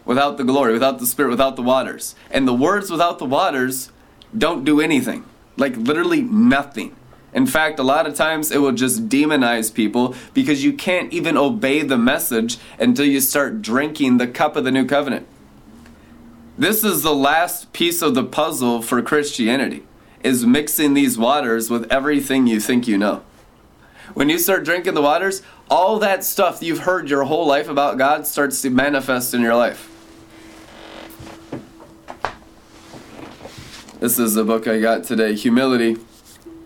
without 0.05 0.37
the 0.37 0.45
glory, 0.45 0.71
without 0.71 0.99
the 0.99 1.05
spirit, 1.05 1.29
without 1.29 1.57
the 1.57 1.61
waters. 1.61 2.15
And 2.31 2.47
the 2.47 2.53
words 2.53 2.89
without 2.89 3.19
the 3.19 3.25
waters 3.25 3.91
don't 4.35 4.63
do 4.63 4.79
anything. 4.79 5.25
Like 5.57 5.75
literally 5.75 6.21
nothing. 6.21 6.95
In 7.33 7.45
fact, 7.45 7.79
a 7.79 7.83
lot 7.83 8.07
of 8.07 8.15
times 8.15 8.49
it 8.49 8.59
will 8.59 8.71
just 8.71 9.09
demonize 9.09 9.73
people 9.73 10.15
because 10.33 10.63
you 10.63 10.71
can't 10.71 11.11
even 11.11 11.35
obey 11.35 11.81
the 11.81 11.97
message 11.97 12.59
until 12.79 13.05
you 13.05 13.19
start 13.19 13.61
drinking 13.61 14.19
the 14.19 14.27
cup 14.27 14.55
of 14.55 14.63
the 14.63 14.71
new 14.71 14.85
covenant. 14.85 15.27
This 16.57 16.85
is 16.85 17.03
the 17.03 17.13
last 17.13 17.73
piece 17.73 18.01
of 18.01 18.15
the 18.15 18.23
puzzle 18.23 18.81
for 18.81 19.01
Christianity 19.01 19.83
is 20.23 20.45
mixing 20.45 20.93
these 20.93 21.17
waters 21.17 21.69
with 21.69 21.91
everything 21.91 22.47
you 22.47 22.59
think 22.59 22.87
you 22.87 22.97
know. 22.97 23.23
When 24.13 24.29
you 24.29 24.39
start 24.39 24.63
drinking 24.63 24.93
the 24.93 25.01
waters, 25.01 25.41
all 25.69 25.99
that 25.99 26.23
stuff 26.23 26.63
you've 26.63 26.79
heard 26.79 27.09
your 27.09 27.25
whole 27.25 27.45
life 27.45 27.69
about 27.69 27.97
God 27.97 28.25
starts 28.25 28.61
to 28.61 28.69
manifest 28.69 29.33
in 29.33 29.41
your 29.41 29.55
life. 29.55 29.93
This 33.99 34.19
is 34.19 34.35
the 34.35 34.43
book 34.43 34.67
I 34.67 34.79
got 34.79 35.03
today 35.03 35.33
Humility 35.33 35.97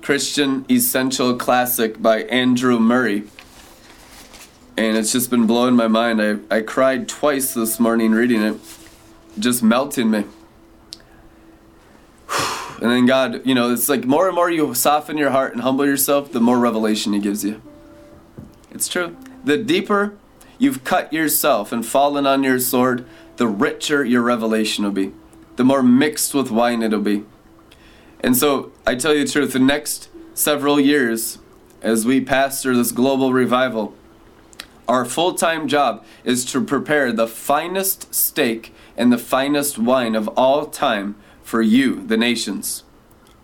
Christian 0.02 0.66
Essential 0.70 1.36
Classic 1.36 2.02
by 2.02 2.24
Andrew 2.24 2.80
Murray. 2.80 3.24
And 4.76 4.98
it's 4.98 5.12
just 5.12 5.30
been 5.30 5.48
blowing 5.48 5.76
my 5.76 5.88
mind. 5.88 6.22
I, 6.22 6.38
I 6.50 6.62
cried 6.62 7.08
twice 7.08 7.54
this 7.54 7.80
morning 7.80 8.12
reading 8.12 8.42
it, 8.42 8.58
just 9.40 9.64
melting 9.64 10.12
me. 10.12 10.26
And 12.82 12.90
then 12.90 13.06
God, 13.06 13.46
you 13.46 13.54
know, 13.54 13.72
it's 13.72 13.88
like 13.88 14.06
more 14.06 14.26
and 14.28 14.36
more 14.36 14.50
you 14.50 14.74
soften 14.74 15.16
your 15.16 15.30
heart 15.30 15.54
and 15.54 15.62
humble 15.62 15.86
yourself, 15.86 16.32
the 16.32 16.40
more 16.40 16.58
revelation 16.58 17.14
He 17.14 17.20
gives 17.20 17.46
you. 17.46 17.62
It's 18.72 18.88
true. 18.88 19.16
The 19.44 19.58
deeper 19.58 20.18
you've 20.58 20.84
cut 20.84 21.14
yourself 21.14 21.72
and 21.72 21.86
fallen 21.86 22.26
on 22.26 22.44
your 22.44 22.60
sword, 22.60 23.06
the 23.38 23.48
richer 23.48 24.04
your 24.04 24.24
revelation 24.24 24.84
will 24.84 24.92
be, 24.92 25.14
the 25.58 25.64
more 25.64 25.84
mixed 25.84 26.34
with 26.34 26.50
wine 26.50 26.82
it'll 26.82 27.02
be. 27.02 27.24
And 28.20 28.36
so, 28.36 28.72
I 28.86 28.96
tell 28.96 29.14
you 29.14 29.26
the 29.26 29.32
truth, 29.32 29.54
the 29.54 29.60
next 29.60 30.10
several 30.34 30.80
years, 30.80 31.38
as 31.84 32.06
we 32.06 32.20
pastor 32.22 32.76
this 32.76 32.92
global 32.92 33.32
revival, 33.32 33.94
our 34.88 35.06
full 35.06 35.36
time 35.36 35.68
job 35.68 36.04
is 36.24 36.46
to 36.46 36.64
prepare 36.64 37.12
the 37.12 37.28
finest 37.28 38.14
steak 38.14 38.74
and 38.98 39.12
the 39.12 39.18
finest 39.18 39.78
wine 39.78 40.16
of 40.16 40.28
all 40.30 40.66
time 40.66 41.16
for 41.52 41.62
you, 41.62 42.02
the 42.08 42.16
nations. 42.16 42.86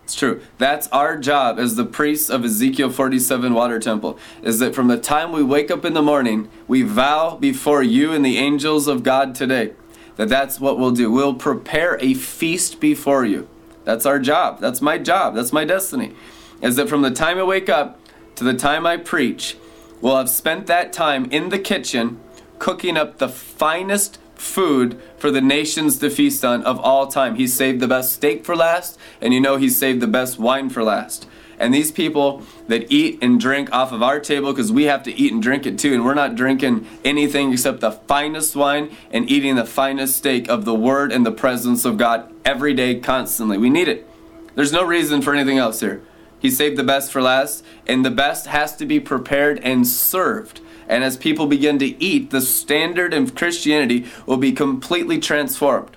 It's 0.02 0.14
true. 0.14 0.40
That's 0.56 0.88
our 0.88 1.18
job 1.18 1.58
as 1.58 1.76
the 1.76 1.84
priests 1.84 2.30
of 2.30 2.42
Ezekiel 2.42 2.88
47 2.88 3.52
Water 3.52 3.78
Temple. 3.78 4.18
Is 4.42 4.60
that 4.60 4.74
from 4.74 4.88
the 4.88 4.96
time 4.96 5.30
we 5.30 5.42
wake 5.42 5.70
up 5.70 5.84
in 5.84 5.92
the 5.92 6.00
morning, 6.00 6.48
we 6.66 6.80
vow 6.80 7.36
before 7.36 7.82
you 7.82 8.14
and 8.14 8.24
the 8.24 8.38
angels 8.38 8.88
of 8.88 9.02
God 9.02 9.34
today 9.34 9.74
that 10.16 10.30
that's 10.30 10.58
what 10.58 10.78
we'll 10.78 10.92
do. 10.92 11.12
We'll 11.12 11.34
prepare 11.34 11.98
a 12.00 12.14
feast 12.14 12.80
before 12.80 13.26
you. 13.26 13.46
That's 13.84 14.06
our 14.06 14.18
job. 14.18 14.58
That's 14.58 14.80
my 14.80 14.96
job. 14.96 15.34
That's 15.34 15.52
my 15.52 15.66
destiny. 15.66 16.14
Is 16.62 16.76
that 16.76 16.88
from 16.88 17.02
the 17.02 17.10
time 17.10 17.38
I 17.38 17.42
wake 17.44 17.68
up 17.68 18.00
to 18.36 18.42
the 18.44 18.54
time 18.54 18.86
I 18.86 18.96
preach, 18.96 19.58
we'll 20.00 20.16
have 20.16 20.30
spent 20.30 20.66
that 20.66 20.94
time 20.94 21.26
in 21.30 21.50
the 21.50 21.58
kitchen 21.58 22.20
cooking 22.58 22.96
up 22.96 23.18
the 23.18 23.28
finest 23.28 24.18
food 24.40 25.00
for 25.16 25.30
the 25.30 25.40
nations 25.40 25.98
to 25.98 26.10
feast 26.10 26.44
on 26.44 26.62
of 26.62 26.78
all 26.80 27.06
time. 27.06 27.34
He 27.34 27.46
saved 27.46 27.80
the 27.80 27.88
best 27.88 28.12
steak 28.12 28.44
for 28.44 28.56
last, 28.56 28.98
and 29.20 29.34
you 29.34 29.40
know 29.40 29.56
he 29.56 29.68
saved 29.68 30.00
the 30.00 30.06
best 30.06 30.38
wine 30.38 30.70
for 30.70 30.82
last. 30.82 31.26
And 31.60 31.74
these 31.74 31.90
people 31.90 32.44
that 32.68 32.90
eat 32.90 33.18
and 33.20 33.40
drink 33.40 33.72
off 33.72 33.90
of 33.90 34.02
our 34.02 34.20
table, 34.20 34.52
because 34.52 34.70
we 34.70 34.84
have 34.84 35.02
to 35.02 35.12
eat 35.12 35.32
and 35.32 35.42
drink 35.42 35.66
it 35.66 35.78
too, 35.78 35.92
and 35.92 36.04
we're 36.04 36.14
not 36.14 36.36
drinking 36.36 36.86
anything 37.04 37.52
except 37.52 37.80
the 37.80 37.90
finest 37.90 38.54
wine 38.54 38.96
and 39.10 39.28
eating 39.28 39.56
the 39.56 39.64
finest 39.64 40.16
steak 40.16 40.48
of 40.48 40.64
the 40.64 40.74
Word 40.74 41.10
and 41.10 41.26
the 41.26 41.32
presence 41.32 41.84
of 41.84 41.96
God 41.96 42.32
every 42.44 42.74
day, 42.74 43.00
constantly. 43.00 43.58
We 43.58 43.70
need 43.70 43.88
it. 43.88 44.08
There's 44.54 44.72
no 44.72 44.84
reason 44.84 45.20
for 45.20 45.34
anything 45.34 45.58
else 45.58 45.80
here. 45.80 46.00
He 46.38 46.50
saved 46.50 46.76
the 46.76 46.84
best 46.84 47.10
for 47.10 47.20
last, 47.20 47.64
and 47.88 48.04
the 48.04 48.10
best 48.10 48.46
has 48.46 48.76
to 48.76 48.86
be 48.86 49.00
prepared 49.00 49.58
and 49.64 49.84
served. 49.84 50.60
And 50.88 51.04
as 51.04 51.16
people 51.16 51.46
begin 51.46 51.78
to 51.80 52.02
eat, 52.02 52.30
the 52.30 52.40
standard 52.40 53.12
of 53.12 53.34
Christianity 53.34 54.06
will 54.26 54.38
be 54.38 54.52
completely 54.52 55.18
transformed. 55.18 55.96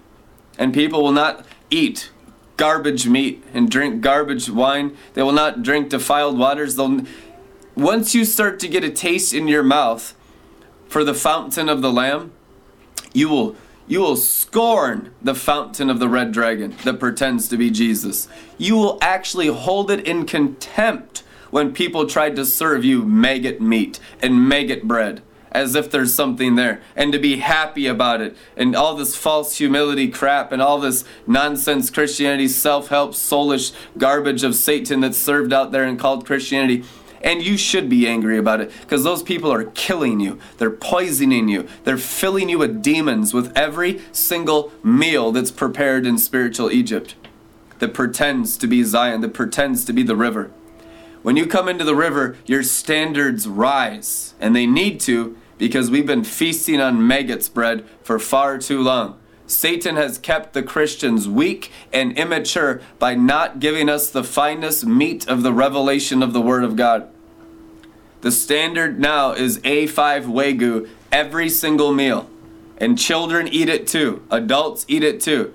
And 0.57 0.73
people 0.73 1.01
will 1.01 1.13
not 1.13 1.45
eat 1.69 2.11
garbage 2.57 3.07
meat 3.07 3.43
and 3.53 3.71
drink 3.71 4.01
garbage 4.01 4.49
wine. 4.49 4.95
They 5.13 5.23
will 5.23 5.31
not 5.31 5.63
drink 5.63 5.89
defiled 5.89 6.37
waters. 6.37 6.75
They'll 6.75 7.01
once 7.75 8.13
you 8.13 8.25
start 8.25 8.59
to 8.59 8.67
get 8.67 8.83
a 8.83 8.89
taste 8.91 9.33
in 9.33 9.47
your 9.47 9.63
mouth 9.63 10.13
for 10.87 11.05
the 11.05 11.13
fountain 11.13 11.69
of 11.69 11.81
the 11.81 11.91
lamb, 11.91 12.33
you 13.13 13.29
will 13.29 13.55
you 13.87 13.99
will 13.99 14.15
scorn 14.15 15.13
the 15.21 15.35
fountain 15.35 15.89
of 15.89 15.99
the 15.99 16.07
red 16.07 16.31
dragon 16.31 16.75
that 16.83 16.99
pretends 16.99 17.47
to 17.49 17.57
be 17.57 17.69
Jesus. 17.69 18.27
You 18.57 18.75
will 18.75 18.97
actually 19.01 19.47
hold 19.47 19.89
it 19.89 20.05
in 20.07 20.25
contempt 20.25 21.23
when 21.51 21.73
people 21.73 22.07
tried 22.07 22.35
to 22.35 22.45
serve 22.45 22.83
you 22.83 23.05
maggot 23.05 23.61
meat 23.61 23.99
and 24.21 24.47
maggot 24.47 24.83
bread 24.83 25.21
as 25.51 25.75
if 25.75 25.91
there's 25.91 26.13
something 26.13 26.55
there 26.55 26.81
and 26.95 27.11
to 27.11 27.19
be 27.19 27.37
happy 27.37 27.85
about 27.85 28.21
it 28.21 28.35
and 28.55 28.75
all 28.75 28.95
this 28.95 29.15
false 29.15 29.57
humility 29.57 30.07
crap 30.07 30.51
and 30.51 30.61
all 30.61 30.79
this 30.79 31.03
nonsense 31.27 31.89
Christianity, 31.89 32.47
self 32.47 32.87
help, 32.87 33.11
soulish 33.11 33.73
garbage 33.97 34.43
of 34.43 34.55
Satan 34.55 35.01
that's 35.01 35.17
served 35.17 35.53
out 35.53 35.71
there 35.71 35.83
and 35.83 35.99
called 35.99 36.25
Christianity. 36.25 36.83
And 37.23 37.43
you 37.43 37.55
should 37.55 37.87
be 37.87 38.07
angry 38.07 38.39
about 38.39 38.61
it 38.61 38.71
because 38.81 39.03
those 39.03 39.21
people 39.21 39.53
are 39.53 39.65
killing 39.65 40.19
you. 40.19 40.39
They're 40.57 40.71
poisoning 40.71 41.49
you. 41.49 41.67
They're 41.83 41.97
filling 41.97 42.49
you 42.49 42.57
with 42.57 42.81
demons 42.81 43.31
with 43.31 43.55
every 43.55 44.01
single 44.11 44.71
meal 44.83 45.31
that's 45.31 45.51
prepared 45.51 46.07
in 46.07 46.17
spiritual 46.17 46.71
Egypt 46.71 47.13
that 47.77 47.93
pretends 47.93 48.57
to 48.57 48.67
be 48.67 48.83
Zion, 48.83 49.21
that 49.21 49.33
pretends 49.33 49.85
to 49.85 49.93
be 49.93 50.01
the 50.01 50.15
river. 50.15 50.51
When 51.23 51.37
you 51.37 51.45
come 51.45 51.69
into 51.69 51.83
the 51.83 51.95
river, 51.95 52.35
your 52.45 52.63
standards 52.63 53.47
rise, 53.47 54.33
and 54.39 54.55
they 54.55 54.65
need 54.65 54.99
to 55.01 55.37
because 55.59 55.91
we've 55.91 56.07
been 56.07 56.23
feasting 56.23 56.81
on 56.81 57.05
maggots 57.05 57.47
bread 57.47 57.85
for 58.01 58.17
far 58.17 58.57
too 58.57 58.81
long. 58.81 59.19
Satan 59.45 59.97
has 59.97 60.17
kept 60.17 60.53
the 60.53 60.63
Christians 60.63 61.27
weak 61.29 61.71
and 61.93 62.17
immature 62.17 62.81
by 62.97 63.13
not 63.13 63.59
giving 63.59 63.89
us 63.89 64.09
the 64.09 64.23
finest 64.23 64.85
meat 64.85 65.27
of 65.27 65.43
the 65.43 65.53
revelation 65.53 66.23
of 66.23 66.33
the 66.33 66.41
Word 66.41 66.63
of 66.63 66.75
God. 66.75 67.07
The 68.21 68.31
standard 68.31 68.99
now 68.99 69.33
is 69.33 69.59
A5 69.59 70.25
Wagyu 70.25 70.89
every 71.11 71.49
single 71.49 71.93
meal. 71.93 72.27
And 72.77 72.97
children 72.97 73.47
eat 73.47 73.69
it 73.69 73.85
too, 73.85 74.25
adults 74.31 74.85
eat 74.87 75.03
it 75.03 75.21
too. 75.21 75.53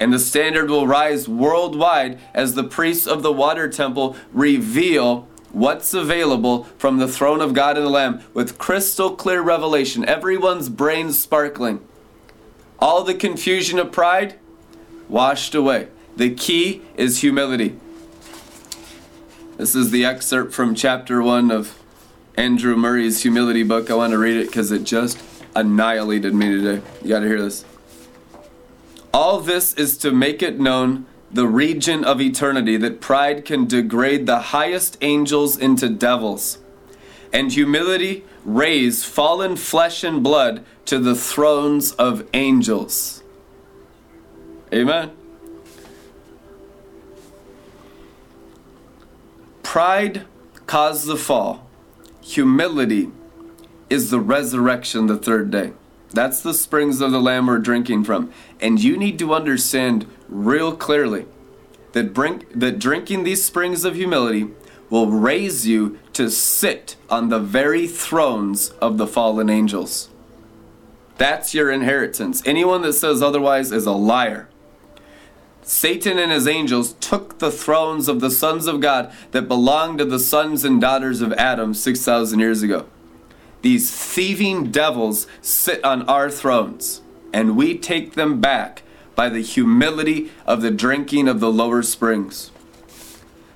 And 0.00 0.12
the 0.12 0.18
standard 0.18 0.70
will 0.70 0.86
rise 0.86 1.28
worldwide 1.28 2.18
as 2.32 2.54
the 2.54 2.64
priests 2.64 3.06
of 3.06 3.22
the 3.22 3.32
water 3.32 3.68
temple 3.68 4.16
reveal 4.32 5.28
what's 5.52 5.92
available 5.92 6.64
from 6.78 6.98
the 6.98 7.06
throne 7.06 7.42
of 7.42 7.52
God 7.52 7.76
and 7.76 7.84
the 7.84 7.90
Lamb 7.90 8.22
with 8.32 8.56
crystal 8.56 9.14
clear 9.14 9.42
revelation, 9.42 10.08
everyone's 10.08 10.70
brain 10.70 11.12
sparkling. 11.12 11.86
All 12.78 13.04
the 13.04 13.14
confusion 13.14 13.78
of 13.78 13.92
pride 13.92 14.38
washed 15.08 15.54
away. 15.54 15.88
The 16.16 16.34
key 16.34 16.80
is 16.96 17.20
humility. 17.20 17.78
This 19.58 19.74
is 19.74 19.90
the 19.90 20.06
excerpt 20.06 20.54
from 20.54 20.74
chapter 20.74 21.20
1 21.22 21.50
of 21.50 21.78
Andrew 22.36 22.76
Murray's 22.76 23.22
humility 23.22 23.62
book. 23.62 23.90
I 23.90 23.94
want 23.94 24.12
to 24.12 24.18
read 24.18 24.36
it 24.36 24.46
because 24.46 24.72
it 24.72 24.84
just 24.84 25.22
annihilated 25.54 26.34
me 26.34 26.48
today. 26.48 26.82
You 27.02 27.08
got 27.08 27.20
to 27.20 27.26
hear 27.26 27.42
this. 27.42 27.66
All 29.12 29.40
this 29.40 29.74
is 29.74 29.98
to 29.98 30.12
make 30.12 30.42
it 30.42 30.60
known 30.60 31.06
the 31.32 31.46
region 31.46 32.04
of 32.04 32.20
eternity 32.20 32.76
that 32.76 33.00
pride 33.00 33.44
can 33.44 33.66
degrade 33.66 34.26
the 34.26 34.38
highest 34.38 34.96
angels 35.00 35.56
into 35.56 35.88
devils, 35.88 36.58
and 37.32 37.52
humility 37.52 38.24
raise 38.44 39.04
fallen 39.04 39.56
flesh 39.56 40.02
and 40.02 40.22
blood 40.22 40.64
to 40.86 40.98
the 40.98 41.14
thrones 41.14 41.92
of 41.92 42.26
angels. 42.34 43.22
Amen. 44.72 45.10
Pride 49.62 50.24
caused 50.66 51.06
the 51.06 51.16
fall. 51.16 51.68
Humility 52.22 53.10
is 53.88 54.10
the 54.10 54.20
resurrection 54.20 55.06
the 55.06 55.16
third 55.16 55.50
day. 55.50 55.72
That's 56.12 56.40
the 56.40 56.54
springs 56.54 57.00
of 57.00 57.12
the 57.12 57.20
Lamb 57.20 57.46
we're 57.46 57.58
drinking 57.58 58.04
from. 58.04 58.32
And 58.60 58.82
you 58.82 58.96
need 58.96 59.18
to 59.20 59.34
understand 59.34 60.06
real 60.28 60.74
clearly 60.74 61.26
that, 61.92 62.12
drink, 62.12 62.46
that 62.54 62.78
drinking 62.78 63.24
these 63.24 63.44
springs 63.44 63.84
of 63.84 63.94
humility 63.94 64.48
will 64.88 65.08
raise 65.08 65.66
you 65.66 65.98
to 66.14 66.30
sit 66.30 66.96
on 67.08 67.28
the 67.28 67.38
very 67.38 67.86
thrones 67.86 68.70
of 68.80 68.98
the 68.98 69.06
fallen 69.06 69.48
angels. 69.48 70.08
That's 71.16 71.54
your 71.54 71.70
inheritance. 71.70 72.42
Anyone 72.44 72.82
that 72.82 72.94
says 72.94 73.22
otherwise 73.22 73.72
is 73.72 73.86
a 73.86 73.92
liar. 73.92 74.48
Satan 75.62 76.18
and 76.18 76.32
his 76.32 76.48
angels 76.48 76.94
took 76.94 77.38
the 77.38 77.50
thrones 77.52 78.08
of 78.08 78.20
the 78.20 78.30
sons 78.30 78.66
of 78.66 78.80
God 78.80 79.12
that 79.30 79.46
belonged 79.46 79.98
to 79.98 80.04
the 80.04 80.18
sons 80.18 80.64
and 80.64 80.80
daughters 80.80 81.20
of 81.20 81.32
Adam 81.34 81.74
6,000 81.74 82.40
years 82.40 82.62
ago. 82.62 82.86
These 83.62 83.90
thieving 83.90 84.70
devils 84.70 85.26
sit 85.42 85.84
on 85.84 86.02
our 86.08 86.30
thrones, 86.30 87.02
and 87.32 87.56
we 87.56 87.76
take 87.76 88.14
them 88.14 88.40
back 88.40 88.82
by 89.14 89.28
the 89.28 89.42
humility 89.42 90.30
of 90.46 90.62
the 90.62 90.70
drinking 90.70 91.28
of 91.28 91.40
the 91.40 91.52
lower 91.52 91.82
springs. 91.82 92.50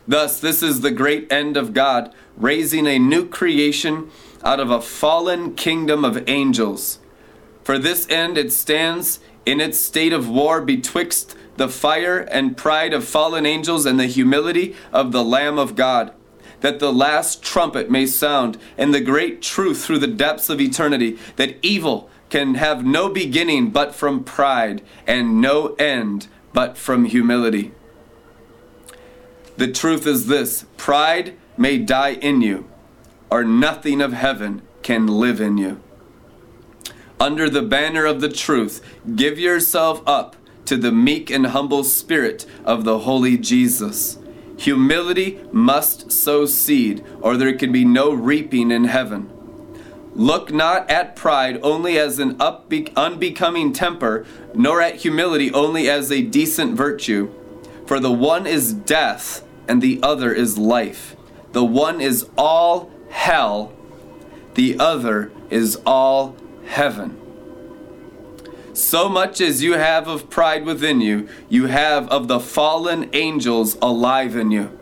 Thus, 0.06 0.38
this 0.38 0.62
is 0.62 0.82
the 0.82 0.90
great 0.90 1.32
end 1.32 1.56
of 1.56 1.72
God, 1.72 2.12
raising 2.36 2.86
a 2.86 2.98
new 2.98 3.26
creation 3.26 4.10
out 4.44 4.60
of 4.60 4.70
a 4.70 4.82
fallen 4.82 5.54
kingdom 5.54 6.04
of 6.04 6.28
angels. 6.28 6.98
For 7.62 7.78
this 7.78 8.06
end 8.10 8.36
it 8.36 8.52
stands 8.52 9.20
in 9.46 9.60
its 9.60 9.80
state 9.80 10.12
of 10.12 10.28
war 10.28 10.60
betwixt 10.60 11.34
the 11.56 11.68
fire 11.68 12.18
and 12.18 12.56
pride 12.56 12.92
of 12.92 13.04
fallen 13.04 13.46
angels 13.46 13.86
and 13.86 13.98
the 13.98 14.06
humility 14.06 14.76
of 14.92 15.12
the 15.12 15.24
Lamb 15.24 15.58
of 15.58 15.76
God 15.76 16.12
that 16.64 16.78
the 16.78 16.94
last 16.94 17.42
trumpet 17.42 17.90
may 17.90 18.06
sound, 18.06 18.56
and 18.78 18.94
the 18.94 18.98
great 18.98 19.42
truth 19.42 19.84
through 19.84 19.98
the 19.98 20.06
depths 20.06 20.48
of 20.48 20.62
eternity, 20.62 21.18
that 21.36 21.58
evil 21.60 22.08
can 22.30 22.54
have 22.54 22.82
no 22.82 23.10
beginning 23.10 23.68
but 23.68 23.94
from 23.94 24.24
pride, 24.24 24.80
and 25.06 25.42
no 25.42 25.74
end 25.74 26.26
but 26.54 26.78
from 26.78 27.04
humility. 27.04 27.70
The 29.58 29.70
truth 29.70 30.06
is 30.06 30.26
this 30.26 30.64
pride 30.78 31.36
may 31.58 31.76
die 31.76 32.14
in 32.14 32.40
you, 32.40 32.66
or 33.28 33.44
nothing 33.44 34.00
of 34.00 34.14
heaven 34.14 34.62
can 34.82 35.06
live 35.06 35.42
in 35.42 35.58
you. 35.58 35.82
Under 37.20 37.50
the 37.50 37.60
banner 37.60 38.06
of 38.06 38.22
the 38.22 38.32
truth, 38.32 38.82
give 39.14 39.38
yourself 39.38 40.00
up 40.06 40.34
to 40.64 40.78
the 40.78 40.92
meek 40.92 41.28
and 41.28 41.48
humble 41.48 41.84
spirit 41.84 42.46
of 42.64 42.84
the 42.84 43.00
holy 43.00 43.36
Jesus 43.36 44.18
Humility 44.64 45.40
must 45.52 46.10
sow 46.10 46.46
seed, 46.46 47.04
or 47.20 47.36
there 47.36 47.54
can 47.54 47.70
be 47.70 47.84
no 47.84 48.14
reaping 48.14 48.70
in 48.70 48.84
heaven. 48.84 49.30
Look 50.14 50.54
not 50.54 50.88
at 50.88 51.14
pride 51.14 51.60
only 51.62 51.98
as 51.98 52.18
an 52.18 52.40
unbecoming 52.40 53.74
temper, 53.74 54.24
nor 54.54 54.80
at 54.80 54.96
humility 54.96 55.52
only 55.52 55.90
as 55.90 56.10
a 56.10 56.22
decent 56.22 56.78
virtue. 56.78 57.30
For 57.84 58.00
the 58.00 58.10
one 58.10 58.46
is 58.46 58.72
death, 58.72 59.44
and 59.68 59.82
the 59.82 60.00
other 60.02 60.32
is 60.32 60.56
life. 60.56 61.14
The 61.52 61.64
one 61.64 62.00
is 62.00 62.26
all 62.38 62.90
hell, 63.10 63.70
the 64.54 64.78
other 64.78 65.30
is 65.50 65.76
all 65.84 66.36
heaven. 66.64 67.20
So 68.74 69.08
much 69.08 69.40
as 69.40 69.62
you 69.62 69.74
have 69.74 70.08
of 70.08 70.28
pride 70.28 70.64
within 70.64 71.00
you, 71.00 71.28
you 71.48 71.66
have 71.66 72.08
of 72.08 72.26
the 72.26 72.40
fallen 72.40 73.08
angels 73.12 73.78
alive 73.80 74.34
in 74.34 74.50
you. 74.50 74.76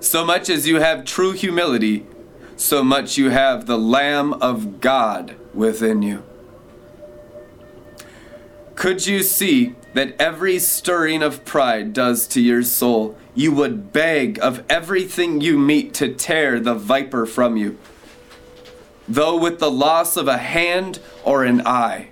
So 0.00 0.24
much 0.24 0.50
as 0.50 0.66
you 0.66 0.80
have 0.80 1.04
true 1.04 1.30
humility, 1.30 2.04
so 2.56 2.82
much 2.82 3.16
you 3.16 3.30
have 3.30 3.66
the 3.66 3.78
Lamb 3.78 4.32
of 4.34 4.80
God 4.80 5.36
within 5.54 6.02
you. 6.02 6.24
Could 8.74 9.06
you 9.06 9.22
see 9.22 9.76
that 9.94 10.20
every 10.20 10.58
stirring 10.58 11.22
of 11.22 11.44
pride 11.44 11.92
does 11.92 12.26
to 12.28 12.40
your 12.40 12.64
soul? 12.64 13.16
You 13.36 13.52
would 13.52 13.92
beg 13.92 14.40
of 14.40 14.64
everything 14.68 15.40
you 15.40 15.56
meet 15.56 15.94
to 15.94 16.12
tear 16.12 16.58
the 16.58 16.74
viper 16.74 17.24
from 17.24 17.56
you 17.56 17.78
though 19.08 19.36
with 19.36 19.58
the 19.58 19.70
loss 19.70 20.16
of 20.16 20.28
a 20.28 20.38
hand 20.38 21.00
or 21.24 21.44
an 21.44 21.66
eye. 21.66 22.08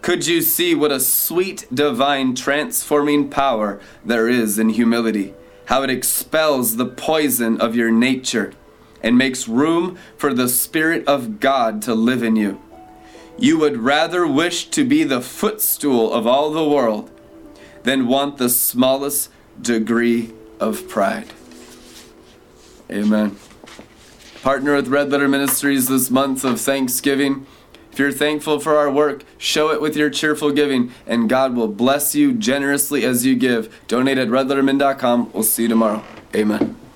Could 0.00 0.26
you 0.26 0.40
see 0.40 0.74
what 0.74 0.92
a 0.92 1.00
sweet, 1.00 1.66
divine, 1.72 2.34
transforming 2.34 3.28
power 3.28 3.80
there 4.04 4.28
is 4.28 4.58
in 4.58 4.70
humility? 4.70 5.34
How 5.66 5.82
it 5.82 5.90
expels 5.90 6.76
the 6.76 6.86
poison 6.86 7.60
of 7.60 7.76
your 7.76 7.90
nature 7.90 8.54
and 9.02 9.18
makes 9.18 9.48
room 9.48 9.98
for 10.16 10.32
the 10.32 10.48
Spirit 10.48 11.06
of 11.06 11.40
God 11.40 11.82
to 11.82 11.94
live 11.94 12.22
in 12.22 12.36
you. 12.36 12.60
You 13.36 13.58
would 13.58 13.78
rather 13.78 14.26
wish 14.26 14.68
to 14.70 14.84
be 14.84 15.04
the 15.04 15.20
footstool 15.20 16.12
of 16.12 16.26
all 16.26 16.50
the 16.50 16.66
world 16.66 17.10
than 17.82 18.08
want 18.08 18.38
the 18.38 18.48
smallest 18.48 19.30
degree 19.60 20.32
of 20.58 20.88
pride. 20.88 21.32
Amen 22.90 23.36
partner 24.48 24.74
with 24.76 24.88
Red 24.88 25.10
Letter 25.10 25.28
Ministries 25.28 25.88
this 25.88 26.10
month 26.10 26.42
of 26.42 26.58
Thanksgiving. 26.58 27.46
If 27.92 27.98
you're 27.98 28.10
thankful 28.10 28.60
for 28.60 28.78
our 28.78 28.90
work, 28.90 29.24
show 29.36 29.72
it 29.72 29.82
with 29.82 29.94
your 29.94 30.08
cheerful 30.08 30.52
giving, 30.52 30.90
and 31.06 31.28
God 31.28 31.54
will 31.54 31.68
bless 31.68 32.14
you 32.14 32.32
generously 32.32 33.04
as 33.04 33.26
you 33.26 33.36
give. 33.36 33.70
Donate 33.88 34.16
at 34.16 34.28
redlettermin.com. 34.28 35.32
We'll 35.34 35.42
see 35.42 35.64
you 35.64 35.68
tomorrow. 35.68 36.02
Amen. 36.34 36.87